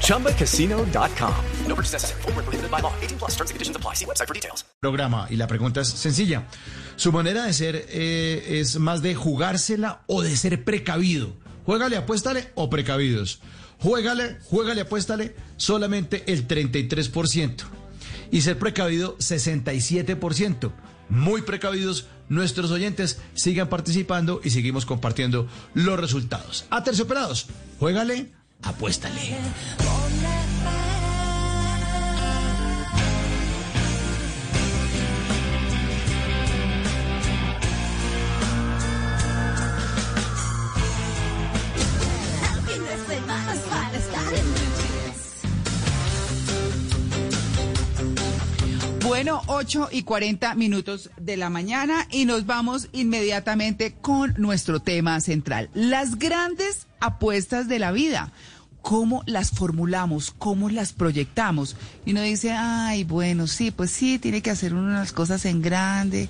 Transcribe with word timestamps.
ChumbaCasino.com. 0.00 1.34
No 1.66 1.74
purchase 1.74 1.92
necessary. 1.92 2.22
Full 2.22 2.32
prohibited 2.32 2.70
by 2.70 2.80
law. 2.80 2.92
18 3.02 3.18
plus 3.18 3.32
terms 3.32 3.50
and 3.50 3.56
conditions 3.56 3.76
apply. 3.76 3.94
See 3.94 4.06
website 4.06 4.28
for 4.28 4.34
details. 4.34 4.64
Programa. 4.80 5.26
Y 5.30 5.36
la 5.36 5.46
pregunta 5.46 5.80
es 5.80 5.88
sencilla. 5.88 6.46
¿Su 6.96 7.12
manera 7.12 7.44
de 7.44 7.52
ser 7.52 7.86
eh, 7.88 8.60
es 8.60 8.78
más 8.78 9.02
de 9.02 9.14
jugársela 9.14 10.02
o 10.06 10.22
de 10.22 10.36
ser 10.36 10.64
precavido? 10.64 11.32
Juégale, 11.66 11.96
apuéstale 11.96 12.52
o 12.54 12.70
precavidos. 12.70 13.40
Juégale, 13.80 14.38
juégale, 14.44 14.82
apuéstale 14.82 15.34
solamente 15.56 16.24
el 16.32 16.46
33% 16.46 17.64
y 18.30 18.42
ser 18.42 18.58
precavido 18.58 19.16
67%. 19.18 20.72
Muy 21.08 21.42
precavidos 21.42 22.06
nuestros 22.28 22.70
oyentes, 22.70 23.18
sigan 23.34 23.68
participando 23.68 24.40
y 24.42 24.50
seguimos 24.50 24.86
compartiendo 24.86 25.48
los 25.74 26.00
resultados. 26.00 26.64
A 26.70 26.82
terciopelados, 26.82 27.46
juégale, 27.78 28.32
apuéstale. 28.64 29.20
Bueno, 49.04 49.42
8 49.46 49.90
y 49.92 50.02
40 50.02 50.54
minutos 50.54 51.10
de 51.20 51.36
la 51.36 51.48
mañana 51.48 52.06
y 52.10 52.24
nos 52.24 52.46
vamos 52.46 52.88
inmediatamente 52.92 53.94
con 54.00 54.34
nuestro 54.38 54.80
tema 54.80 55.20
central, 55.20 55.70
las 55.72 56.18
grandes 56.18 56.86
apuestas 57.00 57.68
de 57.68 57.78
la 57.78 57.92
vida. 57.92 58.32
¿Cómo 58.84 59.22
las 59.24 59.50
formulamos? 59.50 60.30
¿Cómo 60.36 60.68
las 60.68 60.92
proyectamos? 60.92 61.74
Y 62.04 62.10
uno 62.10 62.20
dice, 62.20 62.52
ay, 62.52 63.02
bueno, 63.04 63.46
sí, 63.46 63.70
pues 63.70 63.90
sí, 63.90 64.18
tiene 64.18 64.42
que 64.42 64.50
hacer 64.50 64.74
unas 64.74 65.10
cosas 65.10 65.46
en 65.46 65.62
grande. 65.62 66.28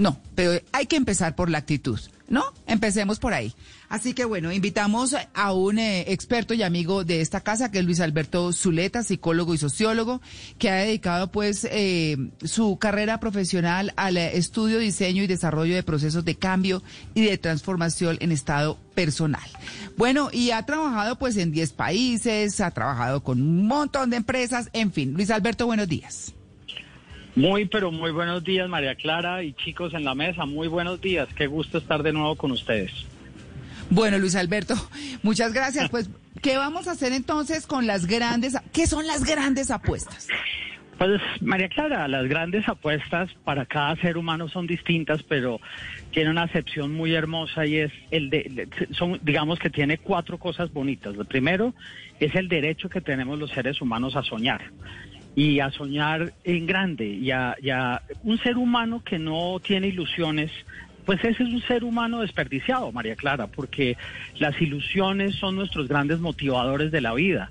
No, 0.00 0.18
pero 0.34 0.60
hay 0.72 0.86
que 0.86 0.96
empezar 0.96 1.36
por 1.36 1.48
la 1.48 1.58
actitud, 1.58 2.00
¿no? 2.32 2.42
Empecemos 2.66 3.18
por 3.18 3.34
ahí. 3.34 3.54
Así 3.90 4.14
que 4.14 4.24
bueno, 4.24 4.50
invitamos 4.52 5.14
a 5.34 5.52
un 5.52 5.78
eh, 5.78 6.10
experto 6.10 6.54
y 6.54 6.62
amigo 6.62 7.04
de 7.04 7.20
esta 7.20 7.42
casa, 7.42 7.70
que 7.70 7.78
es 7.78 7.84
Luis 7.84 8.00
Alberto 8.00 8.54
Zuleta, 8.54 9.02
psicólogo 9.02 9.52
y 9.52 9.58
sociólogo, 9.58 10.22
que 10.58 10.70
ha 10.70 10.76
dedicado 10.76 11.30
pues 11.30 11.68
eh, 11.70 12.16
su 12.42 12.78
carrera 12.78 13.20
profesional 13.20 13.92
al 13.96 14.16
estudio, 14.16 14.78
diseño 14.78 15.22
y 15.22 15.26
desarrollo 15.26 15.74
de 15.74 15.82
procesos 15.82 16.24
de 16.24 16.36
cambio 16.36 16.82
y 17.14 17.20
de 17.20 17.36
transformación 17.36 18.16
en 18.20 18.32
estado 18.32 18.78
personal. 18.94 19.48
Bueno, 19.98 20.30
y 20.32 20.52
ha 20.52 20.64
trabajado 20.64 21.18
pues 21.18 21.36
en 21.36 21.52
10 21.52 21.74
países, 21.74 22.62
ha 22.62 22.70
trabajado 22.70 23.22
con 23.22 23.42
un 23.42 23.66
montón 23.66 24.08
de 24.08 24.16
empresas, 24.16 24.70
en 24.72 24.90
fin. 24.90 25.12
Luis 25.12 25.30
Alberto, 25.30 25.66
buenos 25.66 25.86
días. 25.86 26.32
Muy, 27.34 27.64
pero 27.64 27.90
muy 27.90 28.10
buenos 28.10 28.44
días, 28.44 28.68
María 28.68 28.94
Clara 28.94 29.42
y 29.42 29.54
chicos 29.54 29.94
en 29.94 30.04
la 30.04 30.14
mesa. 30.14 30.44
Muy 30.44 30.68
buenos 30.68 31.00
días. 31.00 31.28
Qué 31.34 31.46
gusto 31.46 31.78
estar 31.78 32.02
de 32.02 32.12
nuevo 32.12 32.36
con 32.36 32.52
ustedes. 32.52 32.92
Bueno, 33.88 34.18
Luis 34.18 34.36
Alberto, 34.36 34.74
muchas 35.22 35.52
gracias. 35.52 35.88
Pues, 35.88 36.10
¿qué 36.42 36.56
vamos 36.56 36.88
a 36.88 36.92
hacer 36.92 37.12
entonces 37.12 37.66
con 37.66 37.86
las 37.86 38.06
grandes, 38.06 38.56
qué 38.72 38.86
son 38.86 39.06
las 39.06 39.24
grandes 39.24 39.70
apuestas? 39.70 40.28
Pues, 40.98 41.20
María 41.40 41.68
Clara, 41.68 42.06
las 42.06 42.28
grandes 42.28 42.68
apuestas 42.68 43.30
para 43.44 43.64
cada 43.64 43.96
ser 43.96 44.18
humano 44.18 44.48
son 44.48 44.66
distintas, 44.66 45.22
pero 45.22 45.58
tiene 46.10 46.30
una 46.30 46.42
acepción 46.42 46.92
muy 46.92 47.14
hermosa 47.14 47.64
y 47.66 47.76
es 47.78 47.92
el 48.10 48.28
de, 48.28 48.68
son, 48.92 49.18
digamos 49.22 49.58
que 49.58 49.70
tiene 49.70 49.98
cuatro 49.98 50.38
cosas 50.38 50.72
bonitas. 50.72 51.16
Lo 51.16 51.24
primero 51.24 51.74
es 52.20 52.34
el 52.34 52.48
derecho 52.48 52.90
que 52.90 53.00
tenemos 53.00 53.38
los 53.38 53.50
seres 53.50 53.80
humanos 53.80 54.16
a 54.16 54.22
soñar 54.22 54.60
y 55.34 55.60
a 55.60 55.70
soñar 55.70 56.32
en 56.44 56.66
grande 56.66 57.06
y 57.06 57.30
a, 57.30 57.56
y 57.60 57.70
a 57.70 58.02
un 58.22 58.38
ser 58.38 58.58
humano 58.58 59.02
que 59.04 59.18
no 59.18 59.60
tiene 59.60 59.88
ilusiones 59.88 60.50
pues 61.04 61.18
ese 61.24 61.42
es 61.42 61.48
un 61.48 61.62
ser 61.62 61.84
humano 61.84 62.20
desperdiciado, 62.20 62.92
María 62.92 63.16
Clara, 63.16 63.48
porque 63.48 63.96
las 64.38 64.60
ilusiones 64.60 65.34
son 65.34 65.56
nuestros 65.56 65.88
grandes 65.88 66.20
motivadores 66.20 66.92
de 66.92 67.00
la 67.00 67.14
vida. 67.14 67.50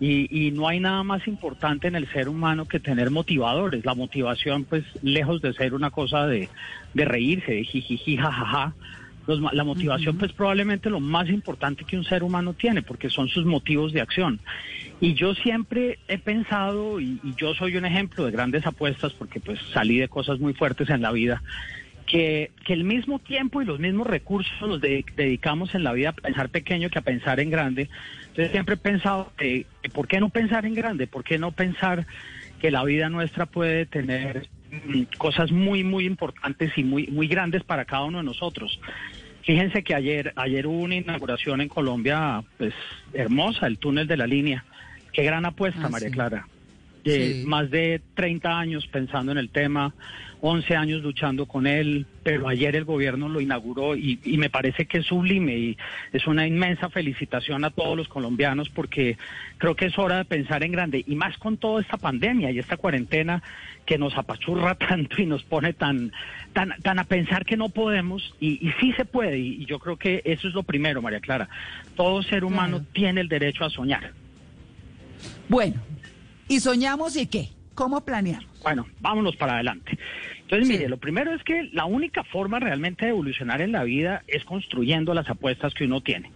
Y, 0.00 0.50
no 0.50 0.68
hay 0.68 0.80
nada 0.80 1.02
más 1.02 1.26
importante 1.26 1.88
en 1.88 1.94
el 1.94 2.06
ser 2.12 2.28
humano 2.28 2.66
que 2.66 2.78
tener 2.78 3.10
motivadores. 3.10 3.86
La 3.86 3.94
motivación, 3.94 4.64
pues, 4.64 4.84
lejos 5.02 5.40
de 5.40 5.54
ser 5.54 5.72
una 5.72 5.90
cosa 5.90 6.26
de, 6.26 6.50
reírse, 6.94 7.52
de 7.52 7.64
jijiji, 7.64 8.18
jajaja, 8.18 8.74
la 9.26 9.64
motivación, 9.64 10.18
pues, 10.18 10.32
probablemente 10.32 10.90
lo 10.90 11.00
más 11.00 11.30
importante 11.30 11.84
que 11.84 11.96
un 11.96 12.04
ser 12.04 12.22
humano 12.22 12.52
tiene, 12.52 12.82
porque 12.82 13.08
son 13.08 13.28
sus 13.28 13.46
motivos 13.46 13.94
de 13.94 14.02
acción. 14.02 14.40
Y 15.04 15.12
yo 15.12 15.34
siempre 15.34 15.98
he 16.08 16.16
pensado, 16.16 16.98
y, 16.98 17.20
yo 17.36 17.52
soy 17.52 17.76
un 17.76 17.84
ejemplo 17.84 18.24
de 18.24 18.30
grandes 18.30 18.66
apuestas, 18.66 19.12
porque, 19.12 19.38
pues, 19.38 19.60
salí 19.74 19.98
de 19.98 20.08
cosas 20.08 20.40
muy 20.40 20.54
fuertes 20.54 20.88
en 20.88 21.02
la 21.02 21.12
vida 21.12 21.42
que, 22.06 22.52
el 22.68 22.84
mismo 22.84 23.18
tiempo 23.18 23.60
y 23.60 23.66
los 23.66 23.78
mismos 23.78 24.06
recursos 24.06 24.54
nos 24.62 24.80
dedicamos 24.80 25.74
en 25.74 25.84
la 25.84 25.92
vida 25.92 26.08
a 26.08 26.12
pensar 26.14 26.48
pequeño 26.48 26.88
que 26.88 26.98
a 26.98 27.02
pensar 27.02 27.38
en 27.38 27.50
grande. 27.50 27.90
Entonces 28.28 28.50
siempre 28.52 28.76
he 28.76 28.78
pensado 28.78 29.30
que, 29.36 29.66
¿por 29.92 30.08
qué 30.08 30.20
no 30.20 30.30
pensar 30.30 30.64
en 30.64 30.72
grande? 30.72 31.06
¿Por 31.06 31.22
qué 31.22 31.36
no 31.36 31.52
pensar 31.52 32.06
que 32.58 32.70
la 32.70 32.82
vida 32.82 33.10
nuestra 33.10 33.44
puede 33.44 33.84
tener 33.84 34.48
mm, 34.86 35.02
cosas 35.18 35.52
muy, 35.52 35.84
muy 35.84 36.06
importantes 36.06 36.72
y 36.78 36.82
muy, 36.82 37.08
muy 37.08 37.28
grandes 37.28 37.62
para 37.62 37.84
cada 37.84 38.04
uno 38.04 38.18
de 38.18 38.24
nosotros? 38.24 38.80
Fíjense 39.42 39.84
que 39.84 39.94
ayer, 39.94 40.32
ayer 40.36 40.66
hubo 40.66 40.78
una 40.78 40.94
inauguración 40.94 41.60
en 41.60 41.68
Colombia, 41.68 42.42
pues 42.56 42.72
hermosa, 43.12 43.66
el 43.66 43.76
túnel 43.76 44.06
de 44.06 44.16
la 44.16 44.26
línea. 44.26 44.64
Qué 45.14 45.22
gran 45.22 45.46
apuesta, 45.46 45.80
ah, 45.84 45.88
María 45.88 46.10
Clara. 46.10 46.46
Más 47.46 47.70
de 47.70 48.00
30 48.14 48.58
años 48.58 48.86
pensando 48.88 49.30
en 49.30 49.38
el 49.38 49.50
tema, 49.50 49.94
11 50.40 50.76
años 50.76 51.02
luchando 51.02 51.46
con 51.46 51.66
él, 51.66 52.06
pero 52.22 52.48
ayer 52.48 52.74
el 52.76 52.84
gobierno 52.84 53.28
lo 53.28 53.40
inauguró 53.40 53.94
y, 53.94 54.18
me 54.36 54.50
parece 54.50 54.86
que 54.86 54.98
es 54.98 55.06
sublime 55.06 55.56
y 55.56 55.76
es 56.12 56.26
una 56.26 56.46
inmensa 56.46 56.90
felicitación 56.90 57.64
a 57.64 57.70
todos 57.70 57.96
los 57.96 58.08
colombianos 58.08 58.68
porque 58.70 59.16
creo 59.58 59.76
que 59.76 59.86
es 59.86 59.98
hora 59.98 60.18
de 60.18 60.24
pensar 60.24 60.62
en 60.62 60.72
grande 60.72 61.04
y 61.06 61.14
más 61.14 61.38
con 61.38 61.56
toda 61.56 61.80
esta 61.80 61.96
pandemia 61.96 62.50
y 62.50 62.58
esta 62.58 62.76
cuarentena 62.76 63.42
que 63.86 63.96
nos 63.96 64.16
apachurra 64.18 64.74
tanto 64.88 65.22
y 65.22 65.26
nos 65.26 65.44
pone 65.44 65.74
tan, 65.74 66.10
tan, 66.52 66.74
tan 66.82 66.98
a 66.98 67.04
pensar 67.04 67.44
que 67.44 67.56
no 67.56 67.68
podemos 67.68 68.34
y, 68.40 68.70
sí 68.80 68.92
se 68.94 69.04
puede 69.04 69.38
y, 69.38 69.64
yo 69.66 69.78
creo 69.78 69.96
que 69.96 70.22
eso 70.24 70.48
es 70.48 70.54
lo 70.54 70.62
primero, 70.62 71.00
María 71.00 71.20
Clara. 71.20 71.48
Todo 71.96 72.22
ser 72.22 72.44
humano 72.44 72.84
tiene 72.92 73.20
el 73.20 73.28
derecho 73.28 73.64
a 73.64 73.70
soñar. 73.70 74.23
Bueno, 75.48 75.80
¿y 76.48 76.60
soñamos 76.60 77.16
y 77.16 77.26
qué? 77.26 77.50
¿Cómo 77.74 78.04
planeamos? 78.04 78.46
Bueno, 78.62 78.86
vámonos 79.00 79.36
para 79.36 79.54
adelante. 79.54 79.98
Entonces, 80.42 80.68
mire, 80.68 80.88
lo 80.88 80.98
primero 80.98 81.34
es 81.34 81.42
que 81.42 81.70
la 81.72 81.84
única 81.84 82.22
forma 82.22 82.60
realmente 82.60 83.04
de 83.04 83.10
evolucionar 83.10 83.60
en 83.60 83.72
la 83.72 83.84
vida 83.84 84.22
es 84.28 84.44
construyendo 84.44 85.12
las 85.14 85.28
apuestas 85.28 85.74
que 85.74 85.84
uno 85.84 86.00
tiene. 86.00 86.30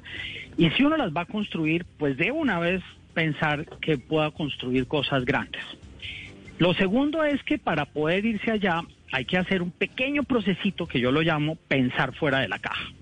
Y 0.57 0.71
si 0.71 0.83
uno 0.83 0.97
las 0.97 1.13
va 1.13 1.23
a 1.23 1.27
construir, 1.27 1.87
pues 1.99 2.17
de 2.17 2.33
una 2.33 2.59
vez 2.59 2.83
pensar 3.15 3.67
que 3.81 3.99
pueda 3.99 4.31
construir 4.31 4.87
cosas 4.87 5.25
grandes. 5.25 5.63
Lo 6.59 6.75
segundo 6.75 7.23
es 7.25 7.43
que 7.45 7.59
para 7.59 7.85
poder 7.85 8.25
irse 8.25 8.51
allá 8.51 8.83
hay 9.13 9.25
que 9.25 9.39
hacer 9.39 9.63
un 9.63 9.71
pequeño 9.71 10.25
procesito 10.25 10.87
que 10.87 11.01
yo 11.01 11.13
lo 11.13 11.23
llamo 11.23 11.57
pensar 11.69 12.15
fuera 12.15 12.41
de 12.41 12.49
la 12.49 12.59
caja. 12.59 12.93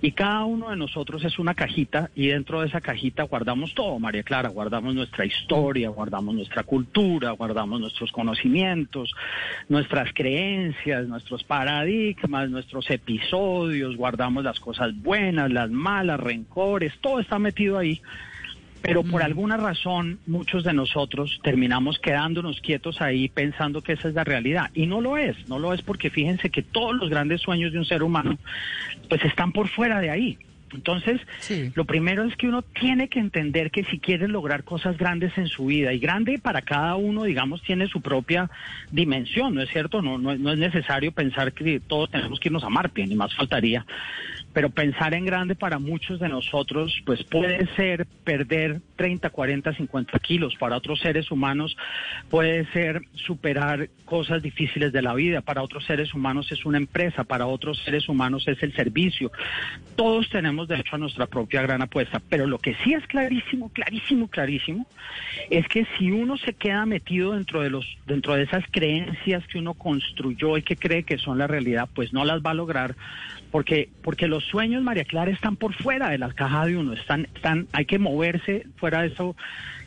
Y 0.00 0.12
cada 0.12 0.44
uno 0.44 0.70
de 0.70 0.76
nosotros 0.76 1.24
es 1.24 1.40
una 1.40 1.54
cajita 1.54 2.10
y 2.14 2.28
dentro 2.28 2.60
de 2.60 2.68
esa 2.68 2.80
cajita 2.80 3.24
guardamos 3.24 3.74
todo, 3.74 3.98
María 3.98 4.22
Clara, 4.22 4.48
guardamos 4.48 4.94
nuestra 4.94 5.24
historia, 5.24 5.88
guardamos 5.88 6.36
nuestra 6.36 6.62
cultura, 6.62 7.32
guardamos 7.32 7.80
nuestros 7.80 8.12
conocimientos, 8.12 9.12
nuestras 9.68 10.12
creencias, 10.14 11.08
nuestros 11.08 11.42
paradigmas, 11.42 12.48
nuestros 12.48 12.88
episodios, 12.90 13.96
guardamos 13.96 14.44
las 14.44 14.60
cosas 14.60 14.96
buenas, 15.02 15.50
las 15.50 15.70
malas, 15.70 16.20
rencores, 16.20 16.92
todo 17.00 17.18
está 17.18 17.40
metido 17.40 17.76
ahí 17.76 18.00
pero 18.82 19.02
por 19.02 19.22
alguna 19.22 19.56
razón 19.56 20.18
muchos 20.26 20.64
de 20.64 20.72
nosotros 20.72 21.40
terminamos 21.42 21.98
quedándonos 21.98 22.60
quietos 22.60 23.00
ahí 23.00 23.28
pensando 23.28 23.82
que 23.82 23.92
esa 23.92 24.08
es 24.08 24.14
la 24.14 24.24
realidad 24.24 24.70
y 24.74 24.86
no 24.86 25.00
lo 25.00 25.16
es, 25.16 25.36
no 25.48 25.58
lo 25.58 25.74
es 25.74 25.82
porque 25.82 26.10
fíjense 26.10 26.50
que 26.50 26.62
todos 26.62 26.96
los 26.96 27.10
grandes 27.10 27.40
sueños 27.40 27.72
de 27.72 27.78
un 27.78 27.84
ser 27.84 28.02
humano 28.02 28.38
pues 29.08 29.24
están 29.24 29.52
por 29.52 29.68
fuera 29.68 30.00
de 30.00 30.10
ahí. 30.10 30.38
Entonces, 30.74 31.18
Sí. 31.38 31.72
lo 31.74 31.86
primero 31.86 32.24
es 32.24 32.36
que 32.36 32.46
uno 32.46 32.60
tiene 32.60 33.08
que 33.08 33.18
entender 33.18 33.70
que 33.70 33.84
si 33.84 33.98
quiere 33.98 34.28
lograr 34.28 34.64
cosas 34.64 34.98
grandes 34.98 35.36
en 35.38 35.46
su 35.48 35.64
vida, 35.64 35.94
y 35.94 35.98
grande 35.98 36.38
para 36.38 36.60
cada 36.60 36.94
uno, 36.96 37.24
digamos, 37.24 37.62
tiene 37.62 37.86
su 37.88 38.02
propia 38.02 38.50
dimensión, 38.90 39.54
¿no 39.54 39.62
es 39.62 39.70
cierto? 39.70 40.02
No, 40.02 40.18
no, 40.18 40.36
no 40.36 40.52
es 40.52 40.58
necesario 40.58 41.12
pensar 41.12 41.54
que 41.54 41.80
todos 41.80 42.10
tenemos 42.10 42.38
que 42.38 42.48
irnos 42.48 42.64
a 42.64 42.68
Marte, 42.68 43.06
ni 43.06 43.14
más 43.14 43.34
faltaría. 43.34 43.86
Pero 44.58 44.70
pensar 44.70 45.14
en 45.14 45.24
grande 45.24 45.54
para 45.54 45.78
muchos 45.78 46.18
de 46.18 46.28
nosotros, 46.28 46.92
pues 47.06 47.22
puede 47.22 47.64
ser 47.76 48.08
perder 48.24 48.80
30, 48.96 49.30
40, 49.30 49.72
50 49.72 50.18
kilos. 50.18 50.56
Para 50.56 50.76
otros 50.76 50.98
seres 50.98 51.30
humanos 51.30 51.76
puede 52.28 52.66
ser 52.72 53.02
superar 53.14 53.88
cosas 54.04 54.42
difíciles 54.42 54.92
de 54.92 55.00
la 55.00 55.14
vida. 55.14 55.42
Para 55.42 55.62
otros 55.62 55.84
seres 55.84 56.12
humanos 56.12 56.50
es 56.50 56.66
una 56.66 56.76
empresa. 56.76 57.22
Para 57.22 57.46
otros 57.46 57.80
seres 57.84 58.08
humanos 58.08 58.48
es 58.48 58.60
el 58.64 58.74
servicio. 58.74 59.30
Todos 59.94 60.28
tenemos 60.28 60.66
derecho 60.66 60.96
a 60.96 60.98
nuestra 60.98 61.26
propia 61.26 61.62
gran 61.62 61.80
apuesta. 61.80 62.20
Pero 62.28 62.48
lo 62.48 62.58
que 62.58 62.74
sí 62.82 62.94
es 62.94 63.06
clarísimo, 63.06 63.68
clarísimo, 63.68 64.26
clarísimo, 64.26 64.88
es 65.50 65.68
que 65.68 65.86
si 65.96 66.10
uno 66.10 66.36
se 66.36 66.54
queda 66.54 66.84
metido 66.84 67.34
dentro 67.34 67.62
de 67.62 67.70
los, 67.70 67.86
dentro 68.08 68.34
de 68.34 68.42
esas 68.42 68.64
creencias 68.72 69.46
que 69.46 69.58
uno 69.60 69.74
construyó 69.74 70.56
y 70.56 70.62
que 70.62 70.74
cree 70.74 71.04
que 71.04 71.16
son 71.16 71.38
la 71.38 71.46
realidad, 71.46 71.88
pues 71.94 72.12
no 72.12 72.24
las 72.24 72.42
va 72.42 72.50
a 72.50 72.54
lograr 72.54 72.96
porque 73.50 73.88
porque 74.02 74.28
los 74.28 74.44
sueños 74.44 74.82
María 74.82 75.04
Clara 75.04 75.30
están 75.30 75.56
por 75.56 75.72
fuera 75.74 76.10
de 76.10 76.18
la 76.18 76.30
caja 76.32 76.66
de 76.66 76.76
uno 76.76 76.92
están 76.92 77.26
están 77.34 77.66
hay 77.72 77.86
que 77.86 77.98
moverse 77.98 78.66
fuera 78.76 79.00
de 79.02 79.08
eso 79.08 79.34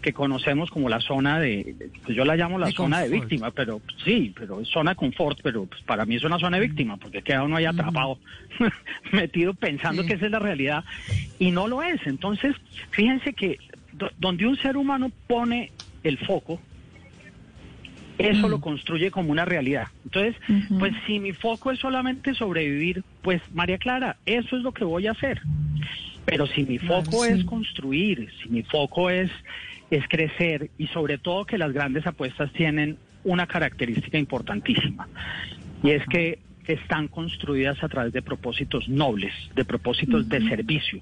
que 0.02 0.14
conocemos 0.14 0.72
como 0.72 0.90
la 0.90 1.00
zona 1.00 1.40
de 1.40 1.76
pues 2.04 2.18
yo 2.18 2.26
la 2.26 2.36
llamo 2.36 2.58
la 2.58 2.68
De 2.68 2.72
zona 2.74 3.02
de 3.02 3.10
víctima 3.10 3.52
pero 3.52 3.80
sí 4.04 4.34
pero 4.36 4.62
es 4.62 4.68
zona 4.68 4.92
de 4.92 4.96
confort 4.96 5.40
pero 5.44 5.66
pues, 5.66 5.82
para 5.84 6.06
mí 6.06 6.16
es 6.16 6.24
una 6.24 6.40
zona 6.40 6.58
de 6.58 6.68
víctima 6.68 6.98
porque 6.98 7.22
queda 7.22 7.44
uno 7.44 7.56
ahí 7.58 7.66
atrapado 7.66 8.18
metido 9.12 9.54
pensando 9.54 10.02
Sí. 10.02 10.08
que 10.08 10.14
esa 10.16 10.26
es 10.26 10.32
la 10.32 10.40
realidad 10.40 10.84
y 11.38 11.52
no 11.52 11.68
lo 11.68 11.84
es. 11.84 12.00
Entonces 12.06 12.56
fíjense 12.90 13.34
que 13.34 13.58
do- 13.94 14.12
donde 14.18 14.48
un 14.48 14.56
ser 14.58 14.76
humano 14.78 15.12
pone 15.28 15.72
el 16.04 16.18
foco 16.18 16.60
eso 18.18 18.48
lo 18.50 18.62
construye 18.62 19.10
como 19.10 19.32
una 19.32 19.46
realidad. 19.46 19.88
Entonces, 20.04 20.36
pues 20.78 20.94
si 21.08 21.18
mi 21.20 21.32
foco 21.32 21.72
es 21.72 21.80
solamente 21.80 22.36
sobrevivir, 22.36 23.04
pues 23.22 23.42
María 23.54 23.78
Clara, 23.78 24.18
eso 24.26 24.58
es 24.58 24.64
lo 24.64 24.72
que 24.74 24.84
voy 24.84 25.08
a 25.08 25.12
hacer. 25.12 25.42
Pero 26.26 26.46
si 26.48 26.64
mi 26.64 26.78
Claro, 26.80 27.04
foco 27.04 27.26
sí. 27.26 27.32
es 27.34 27.44
construir, 27.46 28.30
si 28.42 28.50
mi 28.50 28.64
foco 28.64 29.10
es, 29.10 29.32
es 29.90 30.08
crecer 30.08 30.70
y 30.78 30.88
sobre 30.88 31.18
todo 31.18 31.46
que 31.46 31.58
las 31.58 31.72
grandes 31.74 32.06
apuestas 32.08 32.52
tienen 32.54 32.98
una 33.24 33.48
característica 33.48 34.18
importantísima 34.18 35.08
y 35.84 35.92
es 35.92 36.06
que 36.08 36.40
están 36.68 37.08
construidas 37.08 37.84
a 37.84 37.90
través 37.90 38.14
de 38.14 38.22
propósitos 38.22 38.88
nobles, 38.88 39.34
de 39.56 39.66
propósitos 39.66 40.30
de 40.30 40.48
servicio. 40.48 41.02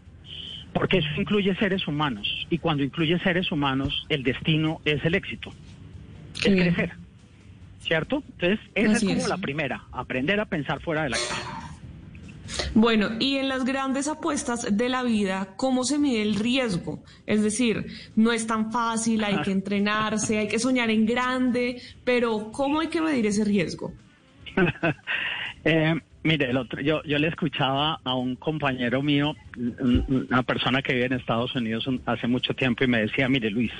Porque 0.73 0.99
eso 0.99 1.07
incluye 1.17 1.53
seres 1.55 1.87
humanos 1.87 2.47
y 2.49 2.57
cuando 2.59 2.83
incluye 2.83 3.19
seres 3.19 3.51
humanos 3.51 4.05
el 4.09 4.23
destino 4.23 4.81
es 4.85 5.03
el 5.05 5.15
éxito, 5.15 5.51
es 6.45 6.53
crecer. 6.55 6.91
¿Cierto? 7.81 8.23
Entonces, 8.33 8.59
esa 8.75 8.91
Así 8.93 9.05
es 9.07 9.11
como 9.13 9.21
es. 9.23 9.29
la 9.29 9.37
primera, 9.37 9.83
aprender 9.91 10.39
a 10.39 10.45
pensar 10.45 10.79
fuera 10.81 11.03
de 11.03 11.09
la 11.09 11.17
caja. 11.17 11.38
Bueno, 12.81 13.09
y 13.19 13.35
en 13.35 13.49
las 13.49 13.65
grandes 13.65 14.07
apuestas 14.07 14.77
de 14.77 14.87
la 14.87 15.03
vida, 15.03 15.49
¿cómo 15.57 15.83
se 15.83 15.99
mide 15.99 16.21
el 16.21 16.35
riesgo? 16.35 17.03
Es 17.25 17.43
decir, 17.43 17.85
no 18.15 18.31
es 18.31 18.47
tan 18.47 18.71
fácil, 18.71 19.21
hay 19.25 19.41
que 19.41 19.51
entrenarse, 19.59 20.37
hay 20.37 20.47
que 20.47 20.59
soñar 20.59 20.89
en 20.89 21.05
grande, 21.05 21.81
pero 22.05 22.51
¿cómo 22.53 22.79
hay 22.79 22.87
que 22.87 23.01
medir 23.01 23.25
ese 23.25 23.43
riesgo? 23.43 23.91
Eh, 25.65 25.93
mire, 26.23 26.49
el 26.51 26.55
otro, 26.55 26.79
yo, 26.81 27.03
yo 27.03 27.17
le 27.17 27.27
escuchaba 27.27 27.99
a 28.05 28.15
un 28.15 28.37
compañero 28.37 29.01
mío, 29.01 29.35
un- 29.57 30.27
una 30.31 30.41
persona 30.43 30.81
que 30.81 30.93
vive 30.93 31.07
en 31.07 31.13
Estados 31.13 31.53
Unidos 31.53 31.85
un- 31.85 32.01
hace 32.05 32.27
mucho 32.27 32.53
tiempo 32.53 32.85
y 32.85 32.87
me 32.87 33.01
decía, 33.01 33.27
mire 33.27 33.51
Luis, 33.51 33.73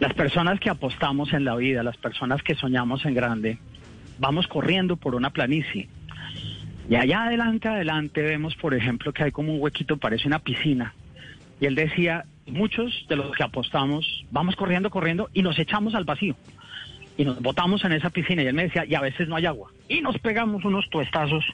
las 0.00 0.14
personas 0.14 0.58
que 0.58 0.70
apostamos 0.70 1.34
en 1.34 1.44
la 1.44 1.54
vida, 1.54 1.82
las 1.82 1.98
personas 1.98 2.42
que 2.42 2.54
soñamos 2.54 3.04
en 3.04 3.12
grande, 3.12 3.58
vamos 4.18 4.46
corriendo 4.48 4.96
por 4.96 5.14
una 5.14 5.28
planicie. 5.28 5.86
Y 6.88 6.96
allá 6.96 7.24
adelante, 7.24 7.68
adelante 7.68 8.22
vemos, 8.22 8.54
por 8.56 8.74
ejemplo, 8.74 9.12
que 9.12 9.24
hay 9.24 9.32
como 9.32 9.54
un 9.54 9.60
huequito, 9.60 9.96
parece 9.96 10.26
una 10.26 10.40
piscina. 10.40 10.94
Y 11.60 11.66
él 11.66 11.74
decía, 11.74 12.24
muchos 12.46 13.06
de 13.08 13.16
los 13.16 13.30
que 13.36 13.44
apostamos, 13.44 14.24
vamos 14.30 14.56
corriendo, 14.56 14.90
corriendo 14.90 15.30
y 15.32 15.42
nos 15.42 15.58
echamos 15.58 15.94
al 15.94 16.04
vacío 16.04 16.36
y 17.16 17.24
nos 17.24 17.40
botamos 17.40 17.84
en 17.84 17.92
esa 17.92 18.10
piscina 18.10 18.42
y 18.42 18.46
él 18.46 18.54
me 18.54 18.64
decía, 18.64 18.84
y 18.86 18.94
a 18.94 19.00
veces 19.00 19.28
no 19.28 19.36
hay 19.36 19.46
agua. 19.46 19.70
Y 19.88 20.00
nos 20.00 20.18
pegamos 20.18 20.64
unos 20.64 20.88
tuestazos, 20.90 21.44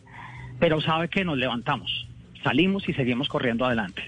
pero 0.58 0.80
sabe 0.80 1.08
que 1.08 1.24
nos 1.24 1.36
levantamos, 1.36 2.06
salimos 2.42 2.88
y 2.88 2.94
seguimos 2.94 3.28
corriendo 3.28 3.64
adelante. 3.64 4.02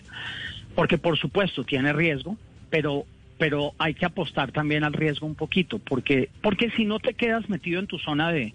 Porque 0.75 0.99
por 0.99 1.19
supuesto 1.19 1.65
tiene 1.65 1.93
riesgo, 1.93 2.37
pero 2.71 3.05
pero 3.39 3.73
hay 3.79 3.95
que 3.95 4.05
apostar 4.05 4.53
también 4.53 4.85
al 4.85 4.93
riesgo 4.93 5.27
un 5.27 5.35
poquito, 5.35 5.79
porque 5.79 6.29
porque 6.43 6.71
si 6.73 6.85
no 6.85 7.01
te 7.01 7.15
quedas 7.15 7.49
metido 7.49 7.81
en 7.81 7.87
tu 7.87 7.99
zona 7.99 8.31
de 8.31 8.55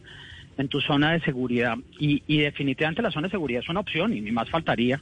en 0.58 0.68
tu 0.68 0.80
zona 0.82 1.14
de 1.14 1.22
seguridad 1.22 1.78
y, 2.00 2.24
y 2.28 2.40
definitivamente 2.40 3.02
la 3.02 3.12
zona 3.12 3.28
de 3.28 3.32
seguridad 3.32 3.62
es 3.62 3.70
una 3.70 3.82
opción 3.82 4.14
y 4.14 4.22
ni 4.22 4.32
más 4.32 4.50
faltaría, 4.50 5.02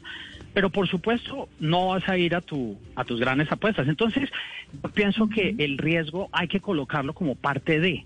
pero 0.54 0.70
por 0.70 0.88
supuesto 0.88 1.50
no 1.60 1.88
vas 1.90 2.08
a 2.08 2.18
ir 2.18 2.36
a 2.36 2.42
tu 2.42 2.78
a 2.96 3.04
tus 3.04 3.20
grandes 3.20 3.52
apuestas. 3.52 3.88
Entonces, 3.88 4.30
yo 4.72 4.90
pienso 4.90 5.28
que 5.30 5.56
el 5.58 5.78
riesgo 5.78 6.30
hay 6.32 6.48
que 6.48 6.60
colocarlo 6.60 7.14
como 7.14 7.36
parte 7.36 7.80
de 7.80 8.06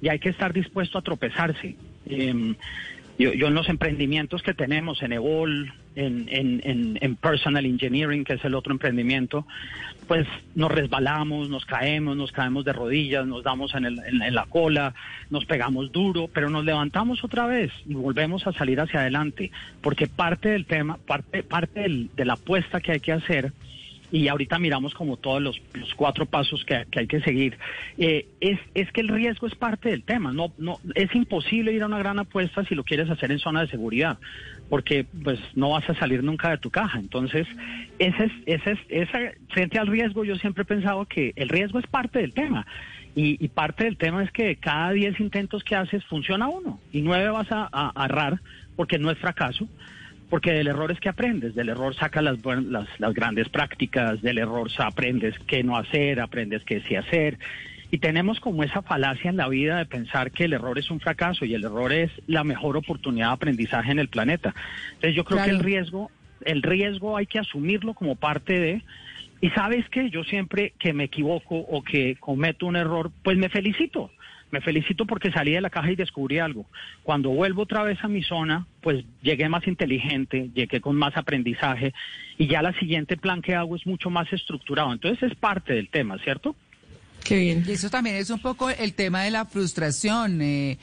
y 0.00 0.08
hay 0.08 0.18
que 0.18 0.30
estar 0.30 0.52
dispuesto 0.52 0.98
a 0.98 1.02
tropezarse. 1.02 1.76
Em, 2.06 2.54
yo, 3.22 3.32
yo 3.32 3.48
en 3.48 3.54
los 3.54 3.68
emprendimientos 3.68 4.42
que 4.42 4.54
tenemos 4.54 5.02
en 5.02 5.12
Evol, 5.12 5.72
en, 5.96 6.26
en, 6.30 6.98
en, 7.00 7.16
Personal 7.16 7.66
Engineering, 7.66 8.24
que 8.24 8.34
es 8.34 8.44
el 8.44 8.54
otro 8.54 8.72
emprendimiento, 8.72 9.46
pues 10.08 10.26
nos 10.54 10.70
resbalamos, 10.72 11.48
nos 11.48 11.64
caemos, 11.66 12.16
nos 12.16 12.32
caemos 12.32 12.64
de 12.64 12.72
rodillas, 12.72 13.26
nos 13.26 13.42
damos 13.44 13.74
en, 13.74 13.84
el- 13.84 13.98
en- 14.06 14.22
en 14.22 14.34
la 14.34 14.46
cola, 14.46 14.94
nos 15.30 15.44
pegamos 15.44 15.92
duro, 15.92 16.28
pero 16.32 16.50
nos 16.50 16.64
levantamos 16.64 17.22
otra 17.24 17.46
vez 17.46 17.70
y 17.86 17.94
volvemos 17.94 18.46
a 18.46 18.52
salir 18.52 18.80
hacia 18.80 19.00
adelante, 19.00 19.50
porque 19.80 20.06
parte 20.06 20.48
del 20.50 20.64
tema, 20.66 20.96
parte, 21.06 21.42
parte 21.42 21.80
del- 21.80 22.10
de 22.16 22.24
la 22.24 22.34
apuesta 22.34 22.80
que 22.80 22.92
hay 22.92 23.00
que 23.00 23.12
hacer 23.12 23.52
y 24.12 24.28
ahorita 24.28 24.58
miramos 24.58 24.92
como 24.94 25.16
todos 25.16 25.40
los, 25.40 25.60
los 25.72 25.94
cuatro 25.94 26.26
pasos 26.26 26.64
que, 26.66 26.86
que 26.90 27.00
hay 27.00 27.06
que 27.06 27.22
seguir. 27.22 27.56
Eh, 27.96 28.26
es, 28.40 28.60
es 28.74 28.92
que 28.92 29.00
el 29.00 29.08
riesgo 29.08 29.46
es 29.46 29.54
parte 29.54 29.88
del 29.88 30.04
tema. 30.04 30.32
No, 30.32 30.52
no, 30.58 30.78
es 30.94 31.12
imposible 31.14 31.72
ir 31.72 31.82
a 31.82 31.86
una 31.86 31.98
gran 31.98 32.18
apuesta 32.18 32.62
si 32.66 32.74
lo 32.74 32.84
quieres 32.84 33.08
hacer 33.08 33.32
en 33.32 33.38
zona 33.38 33.62
de 33.62 33.68
seguridad, 33.68 34.18
porque 34.68 35.06
pues 35.24 35.40
no 35.54 35.70
vas 35.70 35.88
a 35.88 35.94
salir 35.94 36.22
nunca 36.22 36.50
de 36.50 36.58
tu 36.58 36.70
caja. 36.70 36.98
Entonces, 36.98 37.48
ese 37.98 38.24
es, 38.24 38.32
ese 38.44 38.72
es, 38.72 38.78
esa, 38.90 39.18
frente 39.48 39.78
al 39.78 39.86
riesgo, 39.86 40.24
yo 40.24 40.36
siempre 40.36 40.62
he 40.62 40.66
pensado 40.66 41.06
que 41.06 41.32
el 41.36 41.48
riesgo 41.48 41.78
es 41.78 41.86
parte 41.86 42.18
del 42.18 42.34
tema. 42.34 42.66
Y, 43.14 43.42
y 43.42 43.48
parte 43.48 43.84
del 43.84 43.96
tema 43.96 44.22
es 44.22 44.30
que 44.30 44.44
de 44.44 44.56
cada 44.56 44.92
10 44.92 45.20
intentos 45.20 45.64
que 45.64 45.74
haces 45.74 46.04
funciona 46.04 46.48
uno 46.48 46.80
y 46.92 47.02
nueve 47.02 47.28
vas 47.28 47.48
a 47.50 47.92
errar 48.06 48.40
porque 48.74 48.98
no 48.98 49.10
es 49.10 49.18
fracaso 49.18 49.68
porque 50.32 50.52
del 50.54 50.66
error 50.68 50.90
es 50.90 50.98
que 50.98 51.10
aprendes, 51.10 51.54
del 51.54 51.68
error 51.68 51.94
sacas 51.94 52.24
las, 52.24 52.38
las, 52.64 52.88
las 52.98 53.12
grandes 53.12 53.50
prácticas, 53.50 54.22
del 54.22 54.38
error 54.38 54.70
aprendes 54.78 55.38
qué 55.46 55.62
no 55.62 55.76
hacer, 55.76 56.20
aprendes 56.22 56.64
qué 56.64 56.80
sí 56.80 56.96
hacer. 56.96 57.38
Y 57.90 57.98
tenemos 57.98 58.40
como 58.40 58.64
esa 58.64 58.80
falacia 58.80 59.28
en 59.28 59.36
la 59.36 59.46
vida 59.48 59.76
de 59.76 59.84
pensar 59.84 60.30
que 60.30 60.44
el 60.44 60.54
error 60.54 60.78
es 60.78 60.90
un 60.90 61.00
fracaso 61.00 61.44
y 61.44 61.52
el 61.52 61.64
error 61.64 61.92
es 61.92 62.10
la 62.28 62.44
mejor 62.44 62.78
oportunidad 62.78 63.26
de 63.26 63.32
aprendizaje 63.34 63.92
en 63.92 63.98
el 63.98 64.08
planeta. 64.08 64.54
Entonces 64.94 65.14
yo 65.14 65.24
creo 65.24 65.36
Claro. 65.36 65.50
que 65.50 65.56
el 65.58 65.62
riesgo, 65.62 66.10
el 66.46 66.62
riesgo 66.62 67.18
hay 67.18 67.26
que 67.26 67.38
asumirlo 67.38 67.92
como 67.92 68.16
parte 68.16 68.58
de... 68.58 68.82
Y 69.42 69.50
sabes 69.50 69.86
que 69.90 70.08
yo 70.08 70.24
siempre 70.24 70.72
que 70.78 70.94
me 70.94 71.04
equivoco 71.04 71.56
o 71.56 71.82
que 71.82 72.16
cometo 72.18 72.64
un 72.64 72.76
error, 72.76 73.10
pues 73.22 73.36
me 73.36 73.50
felicito. 73.50 74.10
Me 74.52 74.60
felicito 74.60 75.06
porque 75.06 75.32
salí 75.32 75.52
de 75.52 75.62
la 75.62 75.70
caja 75.70 75.90
y 75.90 75.96
descubrí 75.96 76.38
algo. 76.38 76.66
Cuando 77.02 77.30
vuelvo 77.30 77.62
otra 77.62 77.82
vez 77.82 77.98
a 78.02 78.08
mi 78.08 78.22
zona, 78.22 78.66
pues 78.82 79.02
llegué 79.22 79.48
más 79.48 79.66
inteligente, 79.66 80.50
llegué 80.54 80.80
con 80.80 80.94
más 80.94 81.16
aprendizaje 81.16 81.94
y 82.36 82.46
ya 82.46 82.60
la 82.60 82.78
siguiente 82.78 83.16
plan 83.16 83.40
que 83.40 83.54
hago 83.54 83.76
es 83.76 83.86
mucho 83.86 84.10
más 84.10 84.30
estructurado. 84.30 84.92
Entonces 84.92 85.32
es 85.32 85.34
parte 85.36 85.72
del 85.72 85.88
tema, 85.88 86.18
¿cierto? 86.18 86.54
Qué 87.24 87.38
bien. 87.38 87.64
Y 87.66 87.72
eso 87.72 87.88
también 87.88 88.16
es 88.16 88.28
un 88.28 88.40
poco 88.40 88.68
el 88.68 88.92
tema 88.92 89.22
de 89.22 89.30
la 89.30 89.46
frustración, 89.46 90.42
eh, 90.42 90.72
eh, 90.72 90.78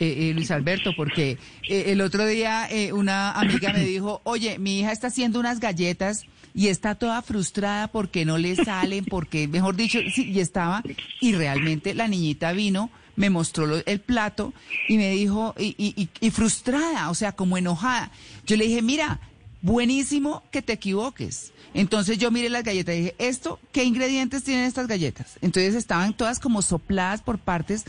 eh, 0.00 0.32
Luis 0.34 0.50
Alberto, 0.50 0.92
porque 0.94 1.38
eh, 1.68 1.84
el 1.86 2.02
otro 2.02 2.26
día 2.26 2.68
eh, 2.70 2.92
una 2.92 3.32
amiga 3.32 3.72
me 3.72 3.84
dijo, 3.84 4.20
oye, 4.24 4.58
mi 4.58 4.80
hija 4.80 4.92
está 4.92 5.06
haciendo 5.06 5.40
unas 5.40 5.60
galletas 5.60 6.26
y 6.52 6.68
está 6.68 6.94
toda 6.94 7.22
frustrada 7.22 7.88
porque 7.88 8.24
no 8.24 8.36
le 8.36 8.54
salen, 8.56 9.04
porque, 9.06 9.48
mejor 9.48 9.76
dicho, 9.76 9.98
sí, 10.12 10.30
y 10.30 10.40
estaba, 10.40 10.82
y 11.20 11.32
realmente 11.32 11.94
la 11.94 12.06
niñita 12.06 12.52
vino, 12.52 12.90
me 13.16 13.30
mostró 13.30 13.66
lo- 13.66 13.84
el 13.86 14.00
plato 14.00 14.52
y 14.88 14.96
me 14.96 15.10
dijo, 15.10 15.54
y, 15.58 15.74
y, 15.78 15.94
y- 16.00 16.08
y 16.20 16.30
frustrada, 16.30 17.10
o 17.10 17.14
sea, 17.14 17.32
como 17.32 17.56
enojada. 17.56 18.10
Yo 18.46 18.56
le 18.56 18.66
dije, 18.66 18.82
mira, 18.82 19.20
buenísimo 19.64 20.42
que 20.50 20.60
te 20.60 20.74
equivoques. 20.74 21.52
Entonces 21.72 22.18
yo 22.18 22.30
miré 22.30 22.50
las 22.50 22.62
galletas 22.62 22.94
y 22.94 22.98
dije, 22.98 23.14
¿esto 23.18 23.58
qué 23.72 23.82
ingredientes 23.82 24.44
tienen 24.44 24.64
estas 24.64 24.86
galletas? 24.86 25.38
Entonces 25.40 25.74
estaban 25.74 26.14
todas 26.14 26.38
como 26.38 26.60
sopladas 26.60 27.22
por 27.22 27.38
partes 27.38 27.84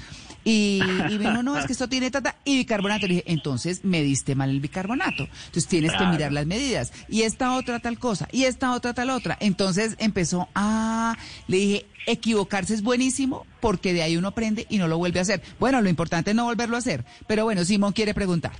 y, 0.46 0.79
y 1.10 1.20
me 1.20 1.29
dijo, 1.29 1.44
no, 1.44 1.58
es 1.58 1.65
que 1.65 1.74
esto 1.74 1.89
tiene 1.89 2.10
tata 2.10 2.38
y 2.46 2.58
bicarbonato. 2.58 3.08
Le 3.08 3.15
dije, 3.15 3.32
entonces 3.32 3.84
me 3.84 4.01
diste 4.01 4.36
mal 4.36 4.50
el 4.50 4.62
bicarbonato. 4.62 5.24
Entonces 5.24 5.67
tienes 5.67 5.91
que 5.91 6.05
mirar 6.05 6.32
las 6.32 6.46
medidas. 6.46 6.94
Y 7.10 7.24
esta 7.24 7.55
otra 7.55 7.79
tal 7.79 8.00
cosa, 8.00 8.29
y 8.32 8.46
esta 8.46 8.74
otra 8.74 8.94
tal 8.94 9.10
otra. 9.10 9.38
Entonces 9.41 9.96
empezó, 10.00 10.48
ah, 10.55 11.17
le 11.48 11.58
dije, 11.58 11.86
equivocarse 12.08 12.74
es 12.74 12.84
buenísimo 12.84 13.46
porque 13.60 13.91
de 13.94 14.01
ahí 14.01 14.15
uno 14.15 14.29
aprende 14.29 14.65
y 14.70 14.77
no 14.77 14.88
lo 14.88 14.98
vuelve 14.98 15.20
a 15.20 15.24
hacer. 15.24 15.41
Bueno, 15.60 15.82
lo 15.82 15.89
importante 15.89 16.32
es 16.32 16.36
no 16.38 16.46
volverlo 16.46 16.77
a 16.77 16.79
hacer. 16.79 17.03
Pero 17.27 17.44
bueno, 17.44 17.65
Simón 17.65 17.91
quiere 17.91 18.13
preguntar. 18.13 18.53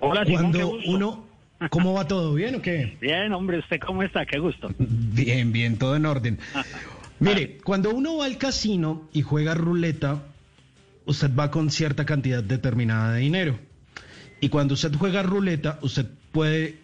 Hola, 0.00 0.24
Simón, 0.24 0.52
Cuando 0.52 0.78
uno, 0.86 1.29
¿cómo 1.68 1.92
va 1.92 2.08
todo? 2.08 2.34
¿Bien 2.34 2.54
o 2.54 2.62
qué? 2.62 2.96
Bien, 3.00 3.32
hombre, 3.32 3.58
¿usted 3.58 3.78
cómo 3.80 4.02
está? 4.02 4.24
Qué 4.24 4.38
gusto. 4.38 4.72
Bien, 4.78 5.52
bien, 5.52 5.76
todo 5.76 5.96
en 5.96 6.06
orden. 6.06 6.38
Mire, 7.20 7.58
cuando 7.58 7.90
uno 7.90 8.16
va 8.16 8.24
al 8.24 8.38
casino 8.38 9.08
y 9.12 9.20
juega 9.20 9.54
ruleta, 9.54 10.22
usted 11.04 11.30
va 11.34 11.50
con 11.50 11.70
cierta 11.70 12.06
cantidad 12.06 12.42
determinada 12.42 13.12
de 13.12 13.20
dinero. 13.20 13.58
Y 14.40 14.48
cuando 14.48 14.74
usted 14.74 14.94
juega 14.94 15.22
ruleta, 15.22 15.78
usted 15.82 16.06
puede 16.32 16.78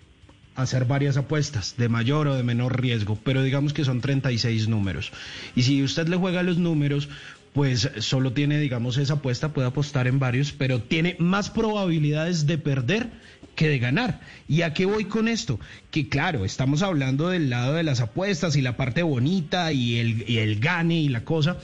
hacer 0.57 0.85
varias 0.85 1.17
apuestas 1.17 1.77
de 1.77 1.89
mayor 1.89 2.29
o 2.29 2.35
de 2.35 2.43
menor 2.43 2.81
riesgo, 2.81 3.19
pero 3.23 3.43
digamos 3.43 3.73
que 3.73 3.85
son 3.85 4.01
36 4.01 4.69
números. 4.69 5.13
Y 5.55 5.63
si 5.63 5.83
usted 5.83 6.09
le 6.09 6.17
juega 6.17 6.43
los 6.43 6.59
números, 6.59 7.09
pues 7.53 7.91
solo 8.01 8.33
tiene, 8.33 8.59
digamos, 8.59 8.99
esa 8.99 9.15
apuesta, 9.15 9.55
puede 9.55 9.69
apostar 9.69 10.07
en 10.07 10.19
varios, 10.19 10.53
pero 10.53 10.81
tiene 10.81 11.17
más 11.19 11.49
probabilidades 11.49 12.47
de 12.47 12.59
perder 12.59 13.09
que 13.57 13.69
de 13.69 13.81
ganar. 13.81 14.21
¿Y 14.49 14.63
a 14.63 14.73
qué 14.73 14.87
voy 14.87 15.07
con 15.07 15.27
esto? 15.27 15.59
Que 15.91 16.09
claro, 16.09 16.45
estamos 16.45 16.83
hablando 16.83 17.29
del 17.29 17.51
lado 17.51 17.75
de 17.75 17.83
las 17.83 18.01
apuestas 18.01 18.55
y 18.55 18.63
la 18.63 18.77
parte 18.77 19.03
bonita 19.03 19.73
y 19.73 19.99
el, 19.99 20.31
y 20.31 20.39
el 20.39 20.61
gane 20.61 21.01
y 21.01 21.09
la 21.09 21.25
cosa, 21.25 21.57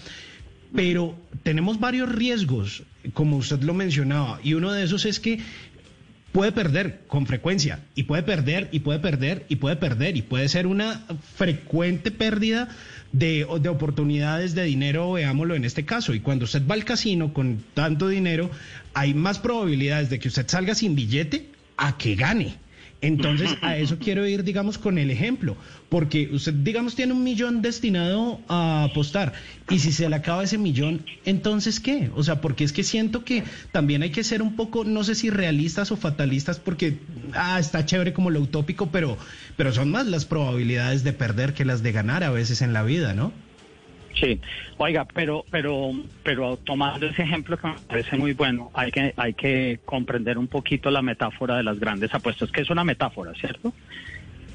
pero 0.75 1.17
tenemos 1.45 1.79
varios 1.79 2.11
riesgos, 2.11 2.83
como 3.13 3.37
usted 3.37 3.63
lo 3.63 3.75
mencionaba, 3.75 4.41
y 4.43 4.55
uno 4.55 4.73
de 4.73 4.83
esos 4.83 5.05
es 5.05 5.21
que 5.21 5.39
puede 6.33 6.51
perder 6.51 7.03
con 7.09 7.27
frecuencia 7.27 7.81
y 7.95 8.05
puede 8.05 8.23
perder 8.23 8.71
y 8.73 8.81
puede 8.81 8.99
perder 8.99 9.45
y 9.51 9.57
puede 9.57 9.77
perder 9.77 10.17
y 10.17 10.23
puede 10.23 10.49
ser 10.49 10.67
una 10.67 11.05
frecuente 11.37 12.11
pérdida 12.11 12.69
de, 13.13 13.47
de 13.61 13.69
oportunidades 13.69 14.55
de 14.55 14.65
dinero, 14.65 15.13
veámoslo 15.13 15.55
en 15.55 15.67
este 15.67 15.85
caso. 15.85 16.15
Y 16.15 16.21
cuando 16.21 16.47
usted 16.47 16.67
va 16.67 16.75
al 16.75 16.87
casino 16.87 17.35
con 17.35 17.63
tanto 17.75 18.09
dinero, 18.09 18.51
hay 18.95 19.13
más 19.13 19.39
probabilidades 19.39 20.09
de 20.09 20.19
que 20.19 20.29
usted 20.29 20.49
salga 20.49 20.75
sin 20.75 20.95
billete 20.95 21.52
a 21.83 21.99
que 21.99 22.15
gane. 22.15 22.63
Entonces, 23.01 23.51
a 23.63 23.77
eso 23.85 23.99
quiero 23.99 24.25
ir, 24.27 24.45
digamos, 24.45 24.79
con 24.79 24.97
el 24.97 25.11
ejemplo, 25.11 25.57
porque 25.89 26.31
usted, 26.33 26.55
digamos, 26.55 26.95
tiene 26.95 27.13
un 27.13 27.25
millón 27.25 27.61
destinado 27.61 28.41
a 28.49 28.85
apostar, 28.85 29.33
y 29.69 29.81
si 29.81 29.91
se 29.91 30.09
le 30.09 30.15
acaba 30.15 30.45
ese 30.45 30.57
millón, 30.57 31.05
entonces, 31.25 31.81
¿qué? 31.81 32.11
O 32.15 32.23
sea, 32.23 32.41
porque 32.41 32.63
es 32.63 32.73
que 32.73 32.85
siento 32.85 33.25
que 33.25 33.43
también 33.73 34.03
hay 34.03 34.11
que 34.11 34.23
ser 34.23 34.41
un 34.41 34.55
poco, 34.55 34.85
no 34.85 35.03
sé 35.03 35.17
si 35.17 35.31
realistas 35.31 35.91
o 35.91 35.97
fatalistas, 35.97 36.61
porque, 36.61 37.01
ah, 37.35 37.59
está 37.59 37.85
chévere 37.85 38.13
como 38.13 38.31
lo 38.31 38.41
utópico, 38.41 38.91
pero, 38.93 39.19
pero 39.57 39.73
son 39.73 39.91
más 39.91 40.07
las 40.07 40.25
probabilidades 40.25 41.03
de 41.03 41.13
perder 41.13 41.55
que 41.55 41.65
las 41.65 41.83
de 41.83 41.91
ganar 41.91 42.23
a 42.23 42.31
veces 42.31 42.63
en 42.63 42.73
la 42.73 42.85
vida, 42.85 43.15
¿no? 43.15 43.33
Sí, 44.15 44.39
oiga, 44.77 45.07
pero, 45.07 45.45
pero, 45.51 45.93
pero 46.23 46.57
tomando 46.59 47.07
ese 47.07 47.23
ejemplo 47.23 47.57
que 47.57 47.69
me 47.69 47.75
parece 47.89 48.17
muy 48.17 48.35
bueno, 48.35 48.71
hay 48.75 48.91
que, 48.91 49.15
hay 49.17 49.35
que 49.35 49.81
comprender 49.85 50.39
un 50.39 50.49
poquito 50.49 50.91
la 50.91 51.03
metáfora 51.03 51.57
de 51.57 51.63
las 51.63 51.81
grandes 51.81 52.13
apuestas, 52.15 52.51
que 52.51 52.61
es 52.61 52.71
una 52.71 52.85
metáfora, 52.85 53.33
¿cierto? 53.35 53.73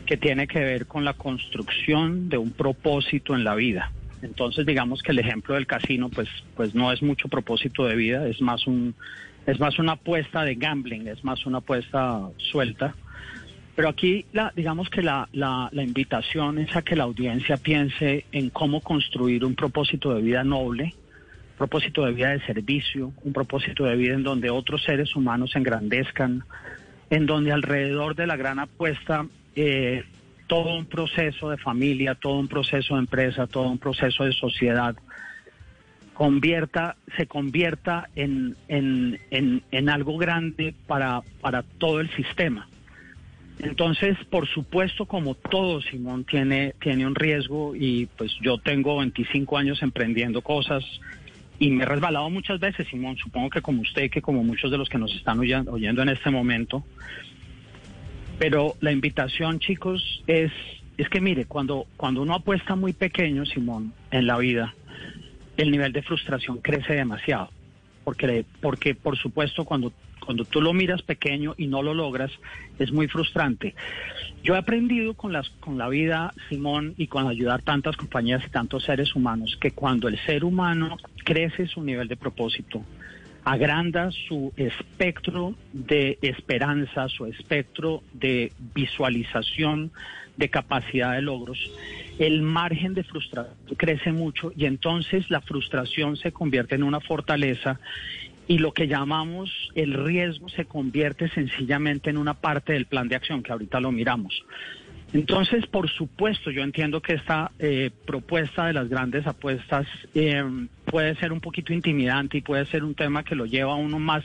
Que 0.05 0.15
tiene 0.15 0.47
que 0.47 0.59
ver 0.59 0.85
con 0.85 1.03
la 1.03 1.13
construcción 1.13 2.29
de 2.29 2.37
un 2.37 2.51
propósito 2.51 3.35
en 3.35 3.43
la 3.43 3.55
vida. 3.55 3.91
Entonces, 4.21 4.65
digamos 4.65 5.01
que 5.01 5.11
el 5.11 5.19
ejemplo 5.19 5.55
del 5.55 5.67
casino, 5.67 6.09
pues, 6.09 6.29
pues 6.55 6.73
no 6.75 6.91
es 6.91 7.01
mucho 7.01 7.27
propósito 7.27 7.85
de 7.85 7.95
vida, 7.95 8.27
es 8.27 8.41
más 8.41 8.67
un, 8.67 8.95
es 9.45 9.59
más 9.59 9.79
una 9.79 9.93
apuesta 9.93 10.43
de 10.43 10.55
gambling, 10.55 11.07
es 11.07 11.23
más 11.23 11.45
una 11.45 11.59
apuesta 11.59 12.21
suelta. 12.37 12.95
Pero 13.77 13.89
aquí, 13.89 14.25
la, 14.33 14.51
digamos 14.55 14.89
que 14.89 15.03
la, 15.03 15.29
la, 15.33 15.69
invitación 15.71 16.57
es 16.57 16.75
a 16.75 16.81
que 16.81 16.95
la 16.95 17.03
audiencia 17.03 17.57
piense 17.57 18.25
en 18.31 18.49
cómo 18.49 18.81
construir 18.81 19.45
un 19.45 19.53
propósito 19.53 20.15
de 20.15 20.23
vida 20.23 20.43
noble, 20.43 20.95
propósito 21.59 22.03
de 22.03 22.13
vida 22.13 22.29
de 22.29 22.39
servicio, 22.39 23.13
un 23.23 23.33
propósito 23.33 23.85
de 23.85 23.95
vida 23.95 24.15
en 24.15 24.23
donde 24.23 24.49
otros 24.49 24.83
seres 24.83 25.15
humanos 25.15 25.51
se 25.51 25.59
engrandezcan, 25.59 26.43
en 27.11 27.27
donde 27.27 27.51
alrededor 27.51 28.15
de 28.15 28.25
la 28.25 28.35
gran 28.35 28.57
apuesta 28.57 29.27
eh, 29.55 30.03
todo 30.47 30.75
un 30.75 30.87
proceso 30.87 31.51
de 31.51 31.57
familia, 31.57 32.15
todo 32.15 32.39
un 32.39 32.47
proceso 32.47 32.95
de 32.95 33.01
empresa, 33.01 33.45
todo 33.45 33.69
un 33.69 33.77
proceso 33.77 34.23
de 34.23 34.31
sociedad 34.31 34.95
convierta, 36.15 36.95
se 37.15 37.27
convierta 37.27 38.09
en, 38.15 38.55
en, 38.69 39.19
en, 39.29 39.61
en 39.69 39.89
algo 39.89 40.17
grande 40.17 40.73
para, 40.87 41.21
para 41.41 41.61
todo 41.61 41.99
el 41.99 42.09
sistema. 42.15 42.67
Entonces, 43.59 44.17
por 44.29 44.47
supuesto, 44.47 45.05
como 45.05 45.33
todo, 45.33 45.81
Simón 45.81 46.25
tiene, 46.25 46.75
tiene 46.79 47.07
un 47.07 47.15
riesgo 47.15 47.75
y 47.75 48.05
pues 48.17 48.31
yo 48.41 48.59
tengo 48.59 48.97
25 48.97 49.57
años 49.57 49.81
emprendiendo 49.81 50.41
cosas 50.41 50.83
y 51.59 51.71
me 51.71 51.83
he 51.83 51.87
resbalado 51.87 52.29
muchas 52.29 52.59
veces, 52.59 52.87
Simón, 52.87 53.17
supongo 53.17 53.49
que 53.49 53.61
como 53.61 53.81
usted, 53.81 54.11
que 54.11 54.21
como 54.21 54.43
muchos 54.43 54.69
de 54.69 54.77
los 54.77 54.89
que 54.89 54.99
nos 54.99 55.13
están 55.15 55.39
oyendo, 55.39 55.75
en 55.75 56.09
este 56.09 56.29
momento. 56.29 56.83
Pero 58.37 58.75
la 58.79 58.91
invitación, 58.91 59.59
chicos, 59.59 60.23
es, 60.27 60.51
es 60.97 61.09
que 61.09 61.19
mire, 61.19 61.45
cuando, 61.45 61.87
cuando 61.97 62.21
uno 62.21 62.35
apuesta 62.35 62.75
muy 62.75 62.93
pequeño, 62.93 63.43
Simón, 63.45 63.93
en 64.11 64.27
la 64.27 64.37
vida, 64.37 64.75
el 65.57 65.71
nivel 65.71 65.93
de 65.93 66.03
frustración 66.03 66.59
crece 66.59 66.93
demasiado. 66.93 67.49
Porque, 68.03 68.45
porque 68.61 68.93
por 68.93 69.17
supuesto, 69.17 69.65
cuando 69.65 69.91
cuando 70.27 70.43
tú 70.43 70.61
lo 70.61 70.73
miras 70.73 71.01
pequeño 71.03 71.55
y 71.57 71.67
no 71.67 71.81
lo 71.81 71.93
logras, 71.93 72.29
es 72.77 72.91
muy 72.91 73.07
frustrante. 73.07 73.73
Yo 74.43 74.55
he 74.55 74.57
aprendido 74.57 75.13
con, 75.13 75.31
las, 75.31 75.49
con 75.61 75.77
la 75.77 75.87
vida, 75.87 76.33
Simón, 76.49 76.95
y 76.97 77.07
con 77.07 77.29
ayudar 77.29 77.61
tantas 77.61 77.95
compañías 77.95 78.43
y 78.45 78.49
tantos 78.49 78.83
seres 78.83 79.15
humanos, 79.15 79.57
que 79.61 79.71
cuando 79.71 80.09
el 80.09 80.19
ser 80.25 80.43
humano 80.43 80.97
crece 81.23 81.65
su 81.65 81.81
nivel 81.81 82.09
de 82.09 82.17
propósito, 82.17 82.83
agranda 83.45 84.11
su 84.11 84.51
espectro 84.57 85.55
de 85.71 86.19
esperanza, 86.21 87.07
su 87.07 87.25
espectro 87.25 88.03
de 88.11 88.51
visualización, 88.75 89.93
de 90.35 90.49
capacidad 90.49 91.13
de 91.13 91.21
logros, 91.21 91.71
el 92.19 92.41
margen 92.41 92.95
de 92.95 93.05
frustración 93.05 93.55
crece 93.77 94.11
mucho 94.11 94.51
y 94.57 94.65
entonces 94.65 95.29
la 95.29 95.39
frustración 95.39 96.17
se 96.17 96.33
convierte 96.33 96.75
en 96.75 96.83
una 96.83 96.99
fortaleza 96.99 97.79
y 98.47 98.59
lo 98.59 98.73
que 98.73 98.87
llamamos 98.87 99.51
el 99.75 99.93
riesgo 99.93 100.49
se 100.49 100.65
convierte 100.65 101.29
sencillamente 101.29 102.09
en 102.09 102.17
una 102.17 102.33
parte 102.33 102.73
del 102.73 102.85
plan 102.85 103.07
de 103.07 103.15
acción, 103.15 103.43
que 103.43 103.51
ahorita 103.51 103.79
lo 103.79 103.91
miramos. 103.91 104.43
Entonces, 105.13 105.65
por 105.67 105.89
supuesto, 105.89 106.51
yo 106.51 106.61
entiendo 106.63 107.01
que 107.01 107.13
esta 107.13 107.51
eh, 107.59 107.91
propuesta 108.05 108.65
de 108.65 108.73
las 108.73 108.89
grandes 108.89 109.25
apuestas 109.25 109.87
eh, 110.13 110.43
puede 110.85 111.15
ser 111.15 111.31
un 111.31 111.39
poquito 111.39 111.71
intimidante 111.71 112.37
y 112.37 112.41
puede 112.41 112.65
ser 112.65 112.83
un 112.83 112.93
tema 112.93 113.23
que 113.23 113.35
lo 113.35 113.45
lleva 113.45 113.71
a 113.71 113.77
uno 113.77 113.99
más 113.99 114.23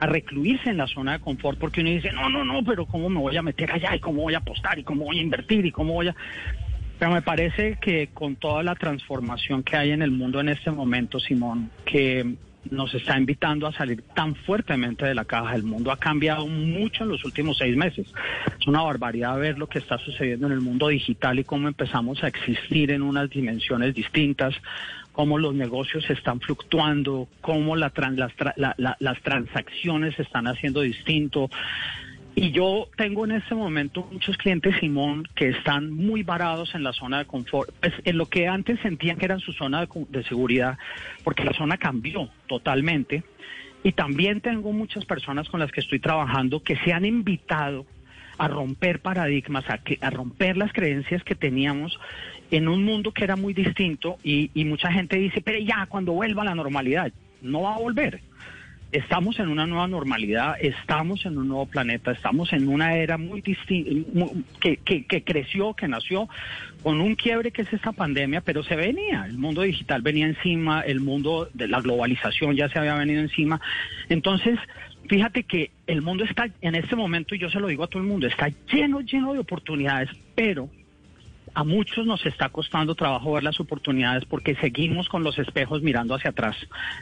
a 0.00 0.06
recluirse 0.06 0.70
en 0.70 0.78
la 0.78 0.88
zona 0.88 1.12
de 1.12 1.20
confort, 1.20 1.58
porque 1.58 1.82
uno 1.82 1.90
dice, 1.90 2.10
no, 2.10 2.28
no, 2.28 2.44
no, 2.44 2.64
pero 2.64 2.84
¿cómo 2.84 3.08
me 3.08 3.20
voy 3.20 3.36
a 3.36 3.42
meter 3.42 3.70
allá? 3.70 3.94
¿Y 3.94 4.00
cómo 4.00 4.22
voy 4.22 4.34
a 4.34 4.38
apostar? 4.38 4.76
¿Y 4.76 4.82
cómo 4.82 5.04
voy 5.04 5.20
a 5.20 5.22
invertir? 5.22 5.66
¿Y 5.66 5.70
cómo 5.70 5.92
voy 5.94 6.08
a...? 6.08 6.16
Pero 6.98 7.12
me 7.12 7.22
parece 7.22 7.78
que 7.80 8.08
con 8.08 8.36
toda 8.36 8.62
la 8.62 8.74
transformación 8.74 9.62
que 9.62 9.76
hay 9.76 9.90
en 9.90 10.02
el 10.02 10.10
mundo 10.10 10.40
en 10.40 10.48
este 10.48 10.70
momento, 10.70 11.20
Simón, 11.20 11.70
que 11.84 12.36
nos 12.70 12.94
está 12.94 13.16
invitando 13.18 13.66
a 13.66 13.72
salir 13.72 14.02
tan 14.14 14.34
fuertemente 14.34 15.04
de 15.04 15.14
la 15.14 15.24
caja. 15.24 15.54
El 15.54 15.62
mundo 15.64 15.90
ha 15.92 15.96
cambiado 15.98 16.46
mucho 16.46 17.04
en 17.04 17.10
los 17.10 17.24
últimos 17.24 17.58
seis 17.58 17.76
meses. 17.76 18.06
Es 18.60 18.66
una 18.66 18.82
barbaridad 18.82 19.38
ver 19.38 19.58
lo 19.58 19.68
que 19.68 19.78
está 19.78 19.98
sucediendo 19.98 20.46
en 20.46 20.52
el 20.52 20.60
mundo 20.60 20.88
digital 20.88 21.38
y 21.38 21.44
cómo 21.44 21.68
empezamos 21.68 22.22
a 22.24 22.28
existir 22.28 22.90
en 22.90 23.02
unas 23.02 23.30
dimensiones 23.30 23.94
distintas, 23.94 24.54
cómo 25.12 25.38
los 25.38 25.54
negocios 25.54 26.08
están 26.10 26.40
fluctuando, 26.40 27.28
cómo 27.40 27.76
la 27.76 27.92
las, 28.16 28.32
la- 28.78 28.96
las 28.98 29.20
transacciones 29.22 30.14
se 30.16 30.22
están 30.22 30.46
haciendo 30.46 30.80
distinto. 30.80 31.50
Y 32.36 32.50
yo 32.50 32.88
tengo 32.96 33.24
en 33.24 33.32
este 33.32 33.54
momento 33.54 34.08
muchos 34.10 34.36
clientes, 34.36 34.74
Simón, 34.80 35.28
que 35.36 35.50
están 35.50 35.92
muy 35.92 36.24
varados 36.24 36.74
en 36.74 36.82
la 36.82 36.92
zona 36.92 37.18
de 37.18 37.26
confort, 37.26 37.70
pues 37.80 37.92
en 38.04 38.18
lo 38.18 38.26
que 38.26 38.48
antes 38.48 38.80
sentían 38.80 39.16
que 39.16 39.26
era 39.26 39.38
su 39.38 39.52
zona 39.52 39.80
de, 39.80 39.88
de 40.08 40.24
seguridad, 40.24 40.76
porque 41.22 41.44
la 41.44 41.52
zona 41.52 41.76
cambió 41.76 42.28
totalmente. 42.48 43.22
Y 43.84 43.92
también 43.92 44.40
tengo 44.40 44.72
muchas 44.72 45.04
personas 45.04 45.48
con 45.48 45.60
las 45.60 45.70
que 45.70 45.80
estoy 45.80 46.00
trabajando 46.00 46.60
que 46.60 46.76
se 46.78 46.92
han 46.92 47.04
invitado 47.04 47.86
a 48.36 48.48
romper 48.48 49.00
paradigmas, 49.00 49.68
a, 49.70 49.78
que, 49.78 49.98
a 50.00 50.10
romper 50.10 50.56
las 50.56 50.72
creencias 50.72 51.22
que 51.22 51.36
teníamos 51.36 52.00
en 52.50 52.66
un 52.66 52.82
mundo 52.84 53.12
que 53.12 53.22
era 53.22 53.36
muy 53.36 53.54
distinto 53.54 54.18
y, 54.24 54.50
y 54.54 54.64
mucha 54.64 54.90
gente 54.90 55.16
dice, 55.18 55.40
pero 55.40 55.60
ya, 55.60 55.86
cuando 55.86 56.12
vuelva 56.12 56.42
la 56.42 56.56
normalidad, 56.56 57.12
no 57.42 57.62
va 57.62 57.74
a 57.74 57.78
volver 57.78 58.20
estamos 58.94 59.40
en 59.40 59.48
una 59.48 59.66
nueva 59.66 59.88
normalidad, 59.88 60.56
estamos 60.60 61.26
en 61.26 61.36
un 61.36 61.48
nuevo 61.48 61.66
planeta, 61.66 62.12
estamos 62.12 62.52
en 62.52 62.68
una 62.68 62.96
era 62.96 63.18
muy 63.18 63.40
distinta, 63.40 64.08
que, 64.60 64.76
que, 64.76 65.04
que 65.04 65.24
creció, 65.24 65.74
que 65.74 65.88
nació 65.88 66.28
con 66.82 67.00
un 67.00 67.16
quiebre 67.16 67.50
que 67.50 67.62
es 67.62 67.72
esta 67.72 67.90
pandemia, 67.90 68.40
pero 68.40 68.62
se 68.62 68.76
venía, 68.76 69.26
el 69.28 69.36
mundo 69.36 69.62
digital 69.62 70.00
venía 70.00 70.26
encima, 70.26 70.82
el 70.82 71.00
mundo 71.00 71.48
de 71.54 71.66
la 71.66 71.80
globalización 71.80 72.54
ya 72.54 72.68
se 72.68 72.78
había 72.78 72.94
venido 72.94 73.20
encima. 73.20 73.60
Entonces, 74.08 74.60
fíjate 75.08 75.42
que 75.42 75.72
el 75.88 76.00
mundo 76.00 76.24
está 76.24 76.48
en 76.60 76.76
este 76.76 76.94
momento, 76.94 77.34
y 77.34 77.40
yo 77.40 77.50
se 77.50 77.58
lo 77.58 77.66
digo 77.66 77.82
a 77.82 77.88
todo 77.88 78.00
el 78.00 78.08
mundo, 78.08 78.28
está 78.28 78.48
lleno, 78.72 79.00
lleno 79.00 79.32
de 79.32 79.40
oportunidades, 79.40 80.08
pero 80.36 80.68
a 81.54 81.64
muchos 81.64 82.04
nos 82.06 82.26
está 82.26 82.48
costando 82.48 82.94
trabajo 82.94 83.32
ver 83.32 83.44
las 83.44 83.60
oportunidades 83.60 84.24
porque 84.24 84.56
seguimos 84.56 85.08
con 85.08 85.22
los 85.22 85.38
espejos 85.38 85.82
mirando 85.82 86.14
hacia 86.14 86.30
atrás, 86.30 86.56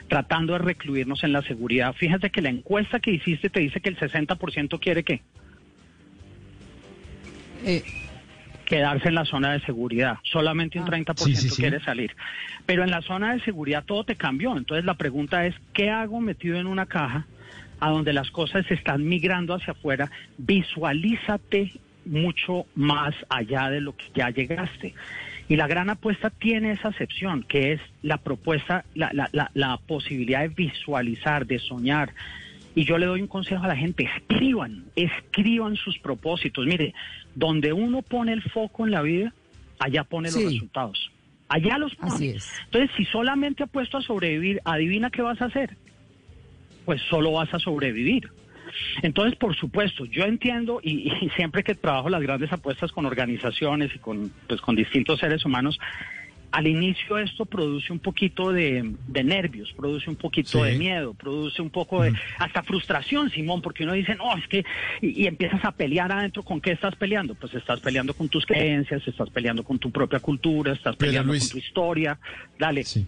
tratando 0.07 0.53
de 0.53 0.59
recluirnos 0.59 1.23
en 1.23 1.33
la 1.33 1.41
seguridad. 1.41 1.93
Fíjate 1.93 2.29
que 2.29 2.41
la 2.41 2.49
encuesta 2.49 2.99
que 2.99 3.11
hiciste 3.11 3.49
te 3.49 3.61
dice 3.61 3.81
que 3.81 3.89
el 3.89 3.97
60% 3.97 4.79
quiere 4.79 5.03
qué? 5.03 5.21
Eh, 7.65 7.83
quedarse 8.65 9.07
en 9.09 9.15
la 9.15 9.25
zona 9.25 9.53
de 9.53 9.59
seguridad. 9.61 10.17
Solamente 10.23 10.77
un 10.77 10.85
Ah. 10.85 10.87
30% 10.91 11.25
Sí, 11.25 11.35
sí, 11.35 11.55
sí. 11.55 11.61
quiere 11.61 11.79
salir. 11.81 12.15
Pero 12.65 12.83
en 12.83 12.91
la 12.91 13.01
zona 13.01 13.33
de 13.33 13.41
seguridad 13.41 13.83
todo 13.85 14.03
te 14.03 14.15
cambió. 14.15 14.55
Entonces 14.55 14.85
la 14.85 14.93
pregunta 14.95 15.45
es, 15.45 15.55
¿qué 15.73 15.89
hago 15.89 16.19
metido 16.21 16.57
en 16.59 16.67
una 16.67 16.85
caja 16.85 17.25
a 17.79 17.89
donde 17.89 18.13
las 18.13 18.31
cosas 18.31 18.69
están 18.69 19.05
migrando 19.05 19.53
hacia 19.53 19.71
afuera? 19.73 20.11
Visualízate 20.37 21.73
mucho 22.05 22.65
más 22.75 23.13
allá 23.29 23.69
de 23.69 23.81
lo 23.81 23.95
que 23.95 24.05
ya 24.13 24.29
llegaste. 24.29 24.93
Y 25.49 25.55
la 25.57 25.67
gran 25.67 25.89
apuesta 25.89 26.29
tiene 26.29 26.71
esa 26.71 26.87
acepción, 26.89 27.43
que 27.43 27.73
es 27.73 27.81
la 28.01 28.17
propuesta, 28.17 28.85
la, 28.95 29.11
la, 29.13 29.29
la, 29.33 29.51
la 29.53 29.77
posibilidad 29.77 30.41
de 30.41 30.47
visualizar, 30.47 31.45
de 31.45 31.59
soñar. 31.59 32.13
Y 32.75 32.85
yo 32.85 32.97
le 32.97 33.05
doy 33.05 33.21
un 33.21 33.27
consejo 33.27 33.63
a 33.63 33.67
la 33.67 33.75
gente, 33.75 34.09
escriban, 34.17 34.85
escriban 34.95 35.75
sus 35.75 35.99
propósitos. 35.99 36.65
Mire, 36.65 36.93
donde 37.35 37.73
uno 37.73 38.01
pone 38.01 38.33
el 38.33 38.41
foco 38.41 38.85
en 38.85 38.91
la 38.91 39.01
vida, 39.01 39.33
allá 39.79 40.03
pone 40.03 40.31
los 40.31 40.43
resultados. 40.43 41.11
Allá 41.49 41.77
los 41.77 41.93
pone. 41.95 42.13
Así 42.13 42.29
es. 42.29 42.49
Entonces, 42.65 42.89
si 42.97 43.05
solamente 43.05 43.63
apuesto 43.63 43.97
a 43.97 44.01
sobrevivir, 44.01 44.61
adivina 44.63 45.11
qué 45.11 45.21
vas 45.21 45.41
a 45.41 45.45
hacer. 45.45 45.75
Pues 46.85 47.01
solo 47.09 47.33
vas 47.33 47.53
a 47.53 47.59
sobrevivir. 47.59 48.31
Entonces, 49.01 49.37
por 49.37 49.55
supuesto, 49.55 50.05
yo 50.05 50.23
entiendo 50.25 50.79
y, 50.83 51.09
y 51.23 51.29
siempre 51.35 51.63
que 51.63 51.75
trabajo 51.75 52.09
las 52.09 52.21
grandes 52.21 52.51
apuestas 52.51 52.91
con 52.91 53.05
organizaciones 53.05 53.91
y 53.95 53.99
con, 53.99 54.31
pues, 54.47 54.61
con 54.61 54.75
distintos 54.75 55.19
seres 55.19 55.45
humanos, 55.45 55.79
al 56.51 56.67
inicio 56.67 57.17
esto 57.17 57.45
produce 57.45 57.91
un 57.91 57.97
poquito 57.97 58.51
de, 58.51 58.93
de 59.07 59.23
nervios, 59.23 59.73
produce 59.73 60.07
un 60.07 60.15
poquito 60.15 60.63
Sí. 60.63 60.71
de 60.71 60.77
miedo, 60.77 61.15
produce 61.15 61.63
un 61.63 61.71
poco 61.71 62.03
de 62.03 62.13
hasta 62.37 62.61
frustración, 62.61 63.31
Simón, 63.31 63.63
porque 63.63 63.83
uno 63.85 63.93
dice, 63.93 64.13
no, 64.13 64.37
es 64.37 64.47
que, 64.47 64.63
y, 65.01 65.23
y 65.23 65.25
empiezas 65.25 65.65
a 65.65 65.71
pelear 65.71 66.11
adentro, 66.11 66.43
¿con 66.43 66.61
qué 66.61 66.71
estás 66.73 66.95
peleando? 66.95 67.33
Pues 67.33 67.55
estás 67.55 67.79
peleando 67.79 68.13
con 68.13 68.29
tus 68.29 68.45
creencias, 68.45 69.01
estás 69.07 69.31
peleando 69.31 69.63
con 69.63 69.79
tu 69.79 69.89
propia 69.89 70.19
cultura, 70.19 70.73
estás 70.73 70.95
peleando 70.95 71.33
Luis- 71.33 71.45
con 71.51 71.59
tu 71.59 71.65
historia. 71.65 72.19
Dale. 72.59 72.83
Sí. 72.83 73.03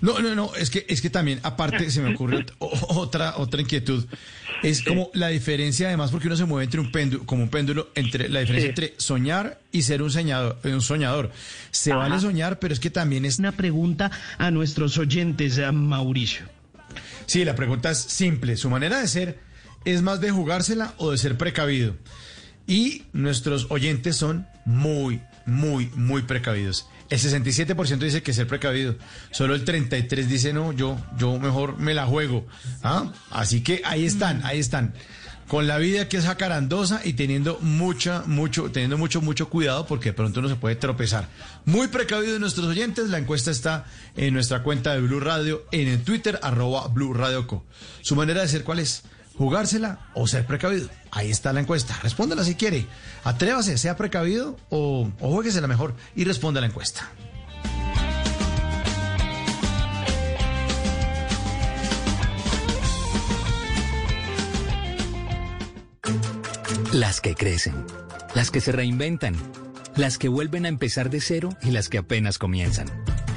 No, 0.00 0.18
no, 0.18 0.34
no, 0.34 0.52
es 0.56 0.68
que, 0.68 0.84
es 0.88 1.00
que 1.00 1.10
también, 1.10 1.38
aparte, 1.44 1.88
se 1.90 2.02
me 2.02 2.12
ocurre 2.12 2.44
otra, 2.58 3.34
otra 3.36 3.60
inquietud. 3.60 4.04
Es 4.62 4.82
como 4.82 5.10
la 5.14 5.28
diferencia, 5.28 5.88
además, 5.88 6.10
porque 6.10 6.26
uno 6.26 6.36
se 6.36 6.44
mueve 6.44 6.64
entre 6.64 6.80
un 6.80 6.90
péndulo, 6.90 7.24
como 7.26 7.42
un 7.42 7.48
péndulo, 7.48 7.90
entre 7.94 8.28
la 8.28 8.40
diferencia 8.40 8.66
Sí. 8.74 8.80
entre 8.82 8.94
soñar 8.98 9.60
y 9.72 9.82
ser 9.82 10.02
un 10.02 10.10
soñador. 10.10 10.58
Un 10.64 10.80
soñador. 10.80 11.30
Se 11.70 11.92
Ajá. 11.92 12.00
vale 12.00 12.20
soñar, 12.20 12.58
pero 12.58 12.72
es 12.74 12.80
que 12.80 12.90
también 12.90 13.24
es. 13.24 13.38
Una 13.38 13.52
pregunta 13.52 14.10
a 14.38 14.50
nuestros 14.50 14.96
oyentes, 14.98 15.58
a 15.58 15.72
Mauricio. 15.72 16.46
Sí, 17.26 17.44
la 17.44 17.54
pregunta 17.54 17.90
es 17.90 17.98
simple. 17.98 18.56
Su 18.56 18.70
manera 18.70 19.00
de 19.00 19.08
ser 19.08 19.38
es 19.84 20.02
más 20.02 20.20
de 20.20 20.30
jugársela 20.30 20.94
o 20.98 21.10
de 21.10 21.18
ser 21.18 21.36
precavido. 21.36 21.94
Y 22.66 23.02
nuestros 23.12 23.66
oyentes 23.70 24.16
son 24.16 24.46
muy, 24.64 25.20
muy, 25.44 25.86
muy 25.94 26.22
precavidos. 26.22 26.88
El 27.08 27.18
67% 27.18 27.98
dice 27.98 28.22
que 28.22 28.32
ser 28.32 28.46
precavido. 28.46 28.96
Solo 29.30 29.54
el 29.54 29.64
33% 29.64 30.26
dice 30.26 30.52
no, 30.52 30.72
yo, 30.72 30.98
yo 31.16 31.38
mejor 31.38 31.78
me 31.78 31.94
la 31.94 32.06
juego. 32.06 32.46
¿Ah? 32.82 33.12
Así 33.30 33.62
que 33.62 33.82
ahí 33.84 34.04
están, 34.04 34.44
ahí 34.44 34.58
están. 34.58 34.94
Con 35.46 35.68
la 35.68 35.78
vida 35.78 36.08
que 36.08 36.16
es 36.16 36.24
jacarandosa 36.24 37.02
y 37.04 37.12
teniendo 37.12 37.58
mucha, 37.60 38.24
mucho, 38.26 38.72
teniendo 38.72 38.98
mucho, 38.98 39.20
mucho 39.20 39.48
cuidado 39.48 39.86
porque 39.86 40.08
de 40.08 40.12
pronto 40.14 40.40
uno 40.40 40.48
se 40.48 40.56
puede 40.56 40.74
tropezar. 40.74 41.28
Muy 41.64 41.86
precavidos 41.86 42.40
nuestros 42.40 42.66
oyentes. 42.66 43.10
La 43.10 43.18
encuesta 43.18 43.52
está 43.52 43.84
en 44.16 44.34
nuestra 44.34 44.64
cuenta 44.64 44.92
de 44.94 45.02
Blue 45.02 45.20
Radio 45.20 45.64
en 45.70 45.86
el 45.86 46.02
Twitter, 46.02 46.40
arroba 46.42 46.88
Blue 46.88 47.14
Radio 47.14 47.46
Co. 47.46 47.64
Su 48.02 48.16
manera 48.16 48.40
de 48.40 48.48
ser, 48.48 48.64
¿cuál 48.64 48.80
es? 48.80 49.04
¿Jugársela 49.38 49.98
o 50.14 50.26
ser 50.26 50.46
precavido? 50.46 50.88
Ahí 51.10 51.30
está 51.30 51.52
la 51.52 51.60
encuesta. 51.60 51.98
Respóndala 52.02 52.42
si 52.42 52.54
quiere. 52.54 52.86
Atrévase, 53.22 53.76
sea 53.76 53.96
precavido 53.96 54.56
o, 54.70 55.10
o 55.20 55.30
juéguesela 55.30 55.66
mejor 55.66 55.94
y 56.14 56.24
responda 56.24 56.60
la 56.60 56.68
encuesta. 56.68 57.10
Las 66.92 67.20
que 67.20 67.34
crecen, 67.34 67.74
las 68.34 68.50
que 68.50 68.62
se 68.62 68.72
reinventan, 68.72 69.34
las 69.96 70.16
que 70.16 70.28
vuelven 70.30 70.64
a 70.64 70.68
empezar 70.68 71.10
de 71.10 71.20
cero 71.20 71.50
y 71.60 71.72
las 71.72 71.90
que 71.90 71.98
apenas 71.98 72.38
comienzan, 72.38 72.86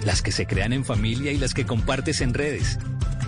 las 0.05 0.21
que 0.21 0.31
se 0.31 0.45
crean 0.45 0.71
en 0.71 0.85
familia 0.85 1.33
y 1.33 1.38
las 1.38 1.53
que 1.53 1.65
compartes 1.65 2.21
en 2.21 2.33
redes. 2.33 2.79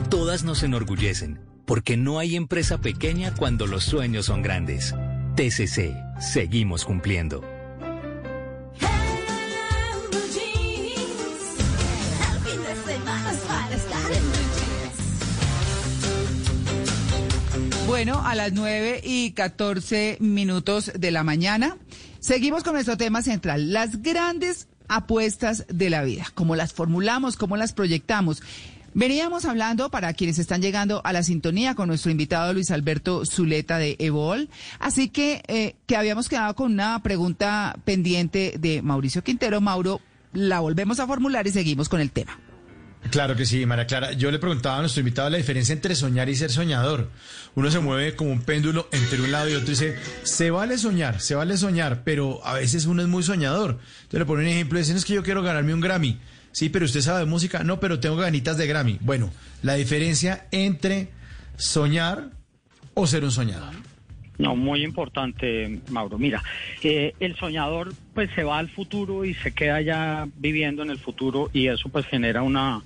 Todas 0.09 0.43
nos 0.43 0.63
enorgullecen, 0.63 1.50
porque 1.71 1.95
no 1.95 2.19
hay 2.19 2.35
empresa 2.35 2.79
pequeña 2.79 3.33
cuando 3.33 3.65
los 3.65 3.85
sueños 3.85 4.25
son 4.25 4.41
grandes. 4.41 4.93
TCC, 5.37 5.95
seguimos 6.19 6.83
cumpliendo. 6.83 7.41
Bueno, 17.87 18.21
a 18.21 18.35
las 18.35 18.51
9 18.51 18.99
y 19.05 19.31
14 19.31 20.17
minutos 20.19 20.91
de 20.93 21.11
la 21.11 21.23
mañana, 21.23 21.77
seguimos 22.19 22.63
con 22.65 22.73
nuestro 22.73 22.97
tema 22.97 23.21
central, 23.21 23.71
las 23.71 24.01
grandes 24.01 24.67
apuestas 24.89 25.65
de 25.69 25.89
la 25.89 26.03
vida, 26.03 26.25
cómo 26.33 26.57
las 26.57 26.73
formulamos, 26.73 27.37
cómo 27.37 27.55
las 27.55 27.71
proyectamos. 27.71 28.43
Veníamos 28.93 29.45
hablando, 29.45 29.89
para 29.89 30.13
quienes 30.13 30.37
están 30.37 30.61
llegando 30.61 31.01
a 31.05 31.13
la 31.13 31.23
sintonía, 31.23 31.75
con 31.75 31.87
nuestro 31.87 32.11
invitado 32.11 32.53
Luis 32.53 32.71
Alberto 32.71 33.25
Zuleta 33.25 33.77
de 33.77 33.95
Evol, 33.99 34.49
así 34.79 35.07
que, 35.07 35.43
eh, 35.47 35.75
que 35.85 35.95
habíamos 35.95 36.27
quedado 36.27 36.55
con 36.55 36.73
una 36.73 37.01
pregunta 37.01 37.77
pendiente 37.85 38.55
de 38.59 38.81
Mauricio 38.81 39.23
Quintero. 39.23 39.61
Mauro, 39.61 40.01
la 40.33 40.59
volvemos 40.59 40.99
a 40.99 41.07
formular 41.07 41.47
y 41.47 41.51
seguimos 41.51 41.87
con 41.87 42.01
el 42.01 42.11
tema. 42.11 42.37
Claro 43.09 43.35
que 43.35 43.45
sí, 43.45 43.65
María 43.65 43.87
Clara. 43.87 44.11
Yo 44.11 44.29
le 44.29 44.39
preguntaba 44.39 44.77
a 44.77 44.81
nuestro 44.81 44.99
invitado 44.99 45.29
la 45.29 45.37
diferencia 45.37 45.73
entre 45.73 45.95
soñar 45.95 46.29
y 46.29 46.35
ser 46.35 46.51
soñador. 46.51 47.09
Uno 47.55 47.71
se 47.71 47.79
mueve 47.79 48.15
como 48.15 48.31
un 48.31 48.41
péndulo 48.41 48.87
entre 48.91 49.21
un 49.21 49.31
lado 49.31 49.49
y 49.49 49.53
otro 49.53 49.67
y 49.67 49.71
dice, 49.71 49.95
se 50.23 50.51
vale 50.51 50.77
soñar, 50.77 51.19
se 51.19 51.33
vale 51.33 51.57
soñar, 51.57 52.03
pero 52.03 52.45
a 52.45 52.53
veces 52.53 52.85
uno 52.85 53.01
es 53.01 53.07
muy 53.07 53.23
soñador. 53.23 53.79
Entonces 54.03 54.19
le 54.19 54.25
pone 54.25 54.43
un 54.43 54.49
ejemplo 54.49 54.77
dicen, 54.79 54.97
es 54.97 55.05
que 55.05 55.13
yo 55.13 55.23
quiero 55.23 55.41
ganarme 55.41 55.73
un 55.73 55.81
Grammy. 55.81 56.19
Sí, 56.51 56.69
pero 56.69 56.85
usted 56.85 57.01
sabe 57.01 57.19
de 57.19 57.25
música. 57.25 57.63
No, 57.63 57.79
pero 57.79 57.99
tengo 57.99 58.15
ganitas 58.15 58.57
de 58.57 58.67
Grammy. 58.67 58.97
Bueno, 59.01 59.31
la 59.63 59.75
diferencia 59.75 60.47
entre 60.51 61.09
soñar 61.57 62.31
o 62.93 63.07
ser 63.07 63.23
un 63.23 63.31
soñador. 63.31 63.73
No, 64.37 64.55
muy 64.55 64.83
importante, 64.83 65.81
Mauro. 65.89 66.17
Mira, 66.17 66.43
eh, 66.81 67.13
el 67.19 67.35
soñador 67.35 67.93
pues 68.15 68.29
se 68.33 68.43
va 68.43 68.57
al 68.57 68.69
futuro 68.69 69.23
y 69.23 69.35
se 69.35 69.51
queda 69.51 69.81
ya 69.81 70.27
viviendo 70.37 70.81
en 70.81 70.89
el 70.89 70.97
futuro 70.97 71.49
y 71.53 71.67
eso 71.67 71.89
pues 71.89 72.07
genera 72.07 72.41
una 72.41 72.81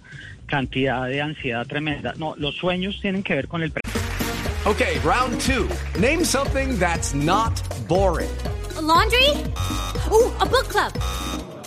cantidad 0.47 1.07
de 1.07 1.21
ansiedad 1.21 1.65
tremenda. 1.65 2.13
No, 2.17 2.35
los 2.37 2.55
sueños 2.55 2.99
tienen 3.01 3.23
que 3.23 3.35
ver 3.35 3.47
con 3.47 3.63
el 3.63 3.71
Okay, 4.65 4.97
round 5.03 5.39
two. 5.39 5.69
Name 5.99 6.25
something 6.25 6.77
that's 6.79 7.13
not 7.13 7.53
boring. 7.87 8.29
A 8.75 8.81
laundry? 8.81 9.29
Ooh, 10.11 10.33
a 10.39 10.45
book 10.45 10.67
club. 10.69 10.91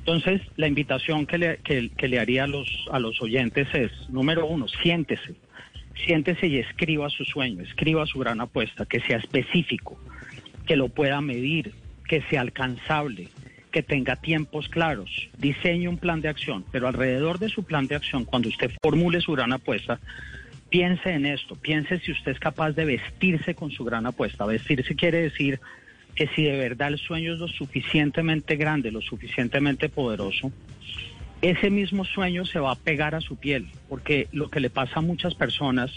Entonces, 0.00 0.40
la 0.56 0.66
invitación 0.66 1.26
que 1.26 1.38
le, 1.38 1.58
que, 1.58 2.08
le 2.08 2.18
haría 2.18 2.44
a 2.44 2.46
los, 2.46 2.86
a 2.90 2.98
los 2.98 3.20
oyentes 3.22 3.68
es, 3.74 3.92
número 4.08 4.46
uno, 4.46 4.66
siéntese. 4.66 5.34
siéntese 6.06 6.46
y 6.46 6.56
escriba 6.56 7.10
su 7.10 7.24
sueño, 7.24 7.62
escriba 7.62 8.06
su 8.06 8.18
gran 8.18 8.40
apuesta, 8.40 8.86
que 8.86 9.00
sea 9.00 9.18
específico, 9.18 10.00
que 10.66 10.76
lo 10.76 10.88
pueda 10.88 11.20
medir, 11.20 11.74
que 12.08 12.22
sea 12.22 12.40
alcanzable, 12.40 13.28
que 13.70 13.82
tenga 13.82 14.16
tiempos 14.16 14.68
claros, 14.68 15.28
diseñe 15.36 15.86
un 15.86 15.98
plan 15.98 16.22
de 16.22 16.28
acción, 16.28 16.64
pero 16.72 16.88
alrededor 16.88 17.38
de 17.38 17.50
su 17.50 17.62
plan 17.64 17.86
de 17.86 17.94
acción, 17.96 18.24
cuando 18.24 18.48
usted 18.48 18.70
formule 18.82 19.20
su 19.20 19.32
gran 19.32 19.52
apuesta, 19.52 20.00
piense 20.70 21.10
en 21.12 21.26
esto, 21.26 21.56
piense 21.56 21.98
si 22.00 22.12
usted 22.12 22.32
es 22.32 22.40
capaz 22.40 22.72
de 22.72 22.86
vestirse 22.86 23.54
con 23.54 23.70
su 23.70 23.84
gran 23.84 24.06
apuesta. 24.06 24.46
Vestirse 24.46 24.94
quiere 24.96 25.22
decir 25.22 25.60
que 26.14 26.28
si 26.28 26.42
de 26.44 26.56
verdad 26.56 26.88
el 26.88 26.98
sueño 26.98 27.34
es 27.34 27.38
lo 27.38 27.48
suficientemente 27.48 28.56
grande, 28.56 28.90
lo 28.90 29.00
suficientemente 29.00 29.88
poderoso, 29.88 30.52
ese 31.42 31.70
mismo 31.70 32.04
sueño 32.04 32.44
se 32.44 32.58
va 32.58 32.72
a 32.72 32.76
pegar 32.76 33.14
a 33.14 33.20
su 33.20 33.36
piel, 33.36 33.68
porque 33.88 34.28
lo 34.32 34.50
que 34.50 34.60
le 34.60 34.68
pasa 34.68 34.98
a 34.98 35.02
muchas 35.02 35.34
personas 35.34 35.90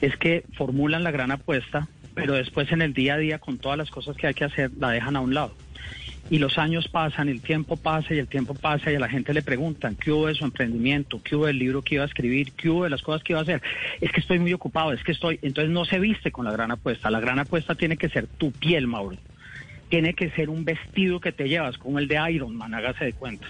es 0.00 0.16
que 0.16 0.44
formulan 0.54 1.04
la 1.04 1.10
gran 1.10 1.30
apuesta, 1.30 1.88
pero 2.14 2.34
después 2.34 2.72
en 2.72 2.82
el 2.82 2.94
día 2.94 3.14
a 3.14 3.18
día 3.18 3.38
con 3.38 3.58
todas 3.58 3.76
las 3.76 3.90
cosas 3.90 4.16
que 4.16 4.26
hay 4.26 4.34
que 4.34 4.44
hacer 4.44 4.70
la 4.78 4.90
dejan 4.90 5.16
a 5.16 5.20
un 5.20 5.34
lado. 5.34 5.54
Y 6.30 6.38
los 6.38 6.58
años 6.58 6.88
pasan, 6.88 7.28
el 7.28 7.40
tiempo 7.40 7.76
pasa 7.76 8.14
y 8.14 8.18
el 8.18 8.28
tiempo 8.28 8.54
pasa 8.54 8.92
y 8.92 8.94
a 8.94 9.00
la 9.00 9.08
gente 9.08 9.32
le 9.32 9.42
preguntan 9.42 9.94
qué 9.94 10.10
hubo 10.10 10.26
de 10.26 10.34
su 10.34 10.44
emprendimiento, 10.44 11.22
qué 11.22 11.36
hubo 11.36 11.46
del 11.46 11.58
libro 11.58 11.82
que 11.82 11.94
iba 11.94 12.04
a 12.04 12.06
escribir, 12.06 12.52
qué 12.52 12.68
hubo 12.68 12.84
de 12.84 12.90
las 12.90 13.02
cosas 13.02 13.22
que 13.22 13.32
iba 13.32 13.40
a 13.40 13.42
hacer. 13.42 13.62
Es 14.00 14.10
que 14.10 14.20
estoy 14.20 14.38
muy 14.38 14.52
ocupado, 14.52 14.92
es 14.92 15.02
que 15.04 15.12
estoy, 15.12 15.38
entonces 15.42 15.70
no 15.70 15.86
se 15.86 15.98
viste 15.98 16.30
con 16.30 16.44
la 16.44 16.52
gran 16.52 16.70
apuesta. 16.70 17.10
La 17.10 17.20
gran 17.20 17.38
apuesta 17.38 17.74
tiene 17.74 17.96
que 17.96 18.10
ser 18.10 18.26
tu 18.26 18.52
piel, 18.52 18.86
Mauro 18.86 19.16
tiene 19.88 20.14
que 20.14 20.30
ser 20.30 20.50
un 20.50 20.64
vestido 20.64 21.20
que 21.20 21.32
te 21.32 21.48
llevas, 21.48 21.78
como 21.78 21.98
el 21.98 22.08
de 22.08 22.18
Iron 22.32 22.56
Man, 22.56 22.74
hágase 22.74 23.06
de 23.06 23.12
cuenta. 23.12 23.46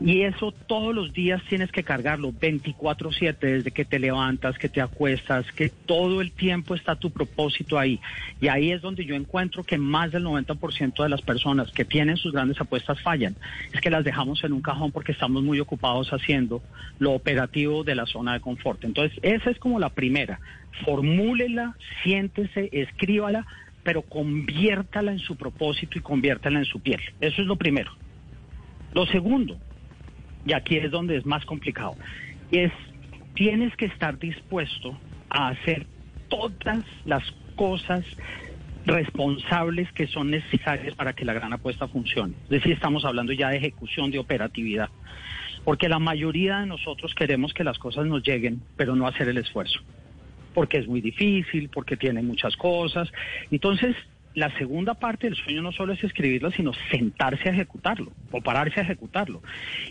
Y 0.00 0.22
eso 0.22 0.52
todos 0.52 0.94
los 0.94 1.12
días 1.12 1.42
tienes 1.48 1.70
que 1.70 1.82
cargarlo, 1.82 2.32
24/7, 2.32 3.46
desde 3.46 3.70
que 3.70 3.84
te 3.84 3.98
levantas, 3.98 4.56
que 4.56 4.70
te 4.70 4.80
acuestas, 4.80 5.50
que 5.52 5.68
todo 5.68 6.22
el 6.22 6.32
tiempo 6.32 6.74
está 6.74 6.96
tu 6.96 7.10
propósito 7.10 7.78
ahí. 7.78 8.00
Y 8.40 8.48
ahí 8.48 8.72
es 8.72 8.80
donde 8.80 9.04
yo 9.04 9.14
encuentro 9.14 9.62
que 9.62 9.76
más 9.76 10.10
del 10.10 10.24
90% 10.24 11.02
de 11.02 11.08
las 11.10 11.20
personas 11.20 11.70
que 11.72 11.84
tienen 11.84 12.16
sus 12.16 12.32
grandes 12.32 12.58
apuestas 12.60 13.00
fallan. 13.02 13.36
Es 13.74 13.80
que 13.82 13.90
las 13.90 14.04
dejamos 14.04 14.42
en 14.42 14.54
un 14.54 14.62
cajón 14.62 14.90
porque 14.90 15.12
estamos 15.12 15.42
muy 15.42 15.60
ocupados 15.60 16.10
haciendo 16.12 16.62
lo 16.98 17.12
operativo 17.12 17.84
de 17.84 17.94
la 17.94 18.06
zona 18.06 18.32
de 18.32 18.40
confort. 18.40 18.84
Entonces, 18.84 19.18
esa 19.22 19.50
es 19.50 19.58
como 19.58 19.78
la 19.78 19.90
primera. 19.90 20.40
Formúlela, 20.84 21.76
siéntese, 22.02 22.70
escríbala 22.72 23.46
pero 23.82 24.02
conviértala 24.02 25.12
en 25.12 25.18
su 25.18 25.36
propósito 25.36 25.98
y 25.98 26.02
conviértala 26.02 26.58
en 26.58 26.64
su 26.64 26.80
piel. 26.80 27.00
Eso 27.20 27.42
es 27.42 27.48
lo 27.48 27.56
primero. 27.56 27.92
Lo 28.92 29.06
segundo, 29.06 29.56
y 30.44 30.52
aquí 30.52 30.76
es 30.76 30.90
donde 30.90 31.16
es 31.16 31.26
más 31.26 31.44
complicado, 31.44 31.96
es 32.50 32.72
tienes 33.34 33.74
que 33.76 33.86
estar 33.86 34.18
dispuesto 34.18 34.98
a 35.28 35.48
hacer 35.48 35.86
todas 36.28 36.84
las 37.04 37.22
cosas 37.56 38.04
responsables 38.84 39.90
que 39.92 40.06
son 40.06 40.30
necesarias 40.30 40.94
para 40.94 41.12
que 41.12 41.24
la 41.24 41.32
gran 41.32 41.52
apuesta 41.52 41.86
funcione. 41.86 42.34
Es 42.44 42.50
decir, 42.50 42.72
estamos 42.72 43.04
hablando 43.04 43.32
ya 43.32 43.50
de 43.50 43.58
ejecución, 43.58 44.10
de 44.10 44.18
operatividad. 44.18 44.88
Porque 45.64 45.88
la 45.88 45.98
mayoría 45.98 46.60
de 46.60 46.66
nosotros 46.66 47.14
queremos 47.14 47.52
que 47.52 47.64
las 47.64 47.78
cosas 47.78 48.06
nos 48.06 48.22
lleguen, 48.22 48.62
pero 48.76 48.96
no 48.96 49.06
hacer 49.06 49.28
el 49.28 49.38
esfuerzo 49.38 49.80
porque 50.54 50.78
es 50.78 50.86
muy 50.86 51.00
difícil, 51.00 51.70
porque 51.72 51.96
tiene 51.96 52.22
muchas 52.22 52.56
cosas. 52.56 53.08
Entonces, 53.50 53.96
la 54.34 54.56
segunda 54.56 54.94
parte 54.94 55.26
del 55.26 55.36
sueño 55.36 55.60
no 55.60 55.72
solo 55.72 55.92
es 55.92 56.04
escribirlo, 56.04 56.50
sino 56.52 56.72
sentarse 56.90 57.48
a 57.48 57.52
ejecutarlo 57.52 58.12
o 58.30 58.40
pararse 58.40 58.78
a 58.78 58.84
ejecutarlo. 58.84 59.42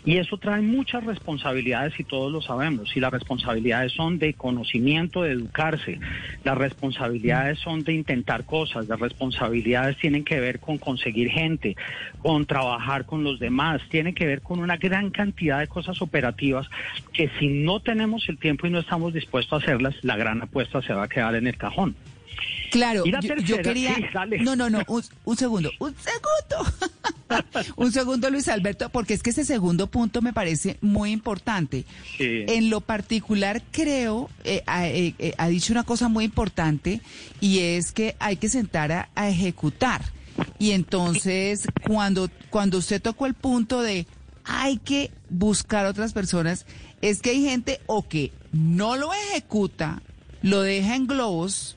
Y 0.04 0.16
eso 0.16 0.38
trae 0.38 0.62
muchas 0.62 1.04
responsabilidades 1.04 1.98
y 2.00 2.04
todos 2.04 2.32
lo 2.32 2.40
sabemos. 2.40 2.96
Y 2.96 3.00
las 3.00 3.12
responsabilidades 3.12 3.92
son 3.92 4.18
de 4.18 4.32
conocimiento, 4.32 5.22
de 5.22 5.32
educarse. 5.32 6.00
Las 6.42 6.56
responsabilidades 6.56 7.58
son 7.58 7.84
de 7.84 7.92
intentar 7.92 8.46
cosas. 8.46 8.88
Las 8.88 8.98
responsabilidades 8.98 9.98
tienen 9.98 10.24
que 10.24 10.40
ver 10.40 10.58
con 10.58 10.78
conseguir 10.78 11.28
gente, 11.30 11.76
con 12.22 12.46
trabajar 12.46 13.04
con 13.04 13.22
los 13.22 13.40
demás. 13.40 13.82
Tienen 13.90 14.14
que 14.14 14.26
ver 14.26 14.40
con 14.40 14.60
una 14.60 14.78
gran 14.78 15.10
cantidad 15.10 15.60
de 15.60 15.68
cosas 15.68 16.00
operativas 16.00 16.66
que 17.12 17.30
si 17.38 17.48
no 17.48 17.80
tenemos 17.80 18.26
el 18.28 18.38
tiempo 18.38 18.66
y 18.66 18.70
no 18.70 18.78
estamos 18.78 19.12
dispuestos 19.12 19.52
a 19.52 19.62
hacerlas, 19.62 19.96
la 20.02 20.16
gran 20.16 20.40
apuesta 20.40 20.80
se 20.80 20.94
va 20.94 21.04
a 21.04 21.08
quedar 21.08 21.34
en 21.34 21.46
el 21.46 21.58
cajón. 21.58 21.94
Claro, 22.70 23.04
yo, 23.04 23.62
quería... 23.62 23.96
no, 24.40 24.54
no, 24.54 24.70
no, 24.70 24.80
un, 24.86 25.36
segundo, 25.36 25.70
un 25.78 25.94
segundo. 25.96 26.90
un 27.76 27.92
segundo, 27.92 28.30
Luis 28.30 28.48
Alberto, 28.48 28.88
porque 28.90 29.14
es 29.14 29.22
que 29.22 29.30
ese 29.30 29.44
segundo 29.44 29.88
punto 29.88 30.22
me 30.22 30.32
parece 30.32 30.78
muy 30.80 31.10
importante. 31.10 31.84
En 32.18 32.70
lo 32.70 32.80
particular, 32.80 33.62
creo, 33.72 34.30
eh, 34.44 34.62
eh, 34.66 35.14
eh, 35.18 35.34
ha, 35.36 35.48
dicho 35.48 35.72
una 35.72 35.84
cosa 35.84 36.08
muy 36.08 36.24
importante 36.24 37.00
y 37.40 37.58
es 37.60 37.92
que 37.92 38.14
hay 38.20 38.36
que 38.36 38.48
sentar 38.48 38.92
a, 38.92 39.08
a 39.14 39.28
ejecutar. 39.28 40.02
Y 40.58 40.70
entonces, 40.70 41.66
cuando, 41.86 42.30
cuando 42.50 42.78
usted 42.78 43.02
tocó 43.02 43.26
el 43.26 43.34
punto 43.34 43.82
de 43.82 44.06
hay 44.44 44.78
que 44.78 45.10
buscar 45.28 45.86
otras 45.86 46.12
personas, 46.12 46.66
es 47.02 47.20
que 47.20 47.30
hay 47.30 47.42
gente 47.42 47.80
o 47.86 48.06
que 48.06 48.32
no 48.52 48.96
lo 48.96 49.12
ejecuta, 49.12 50.02
lo 50.42 50.62
deja 50.62 50.94
en 50.94 51.06
globos 51.06 51.76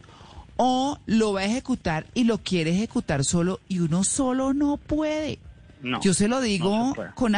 o 0.57 0.97
lo 1.05 1.33
va 1.33 1.41
a 1.41 1.45
ejecutar 1.45 2.05
y 2.13 2.23
lo 2.25 2.37
quiere 2.37 2.71
ejecutar 2.71 3.23
solo 3.23 3.59
y 3.67 3.79
uno 3.79 4.03
solo 4.03 4.53
no 4.53 4.77
puede. 4.77 5.39
No, 5.81 5.99
Yo 6.01 6.13
se 6.13 6.27
lo 6.27 6.39
digo 6.41 6.93
no 6.95 7.13
con 7.15 7.35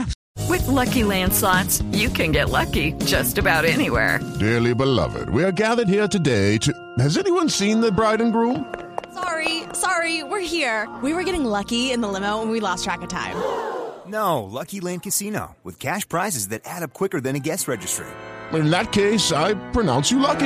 With 0.50 0.68
lucky 0.68 1.02
landslots, 1.02 1.82
you 1.92 2.10
can 2.10 2.32
get 2.32 2.50
lucky 2.50 2.94
just 3.06 3.38
about 3.38 3.66
anywhere. 3.66 4.20
Dearly 4.40 4.76
beloved, 4.76 5.30
we 5.30 5.44
are 5.44 5.52
gathered 5.52 5.88
here 5.88 6.08
today 6.08 6.58
to. 6.60 6.72
Has 7.00 7.18
anyone 7.18 7.50
seen 7.50 7.82
the 7.82 7.92
bride 7.92 8.22
and 8.22 8.32
groom? 8.32 8.66
Sorry, 9.14 9.64
sorry, 9.74 10.24
we're 10.24 10.46
here. 10.46 10.88
We 11.02 11.14
were 11.14 11.24
getting 11.24 11.46
lucky 11.46 11.92
in 11.92 12.02
the 12.02 12.08
limo 12.08 12.42
and 12.42 12.52
we 12.52 12.60
lost 12.60 12.84
track 12.84 13.02
of 13.02 13.10
time. 13.10 13.36
No, 14.08 14.44
Lucky 14.44 14.82
Land 14.82 15.02
Casino 15.02 15.56
with 15.64 15.80
cash 15.80 16.08
prizes 16.08 16.50
that 16.50 16.62
add 16.66 16.84
up 16.84 16.94
quicker 16.94 17.20
than 17.20 17.36
a 17.36 17.40
guest 17.40 17.68
registry. 17.68 18.06
In 18.54 18.70
that 18.70 18.92
case, 18.92 19.32
I 19.32 19.56
pronounce 19.72 20.12
you 20.12 20.20
lucky. 20.20 20.46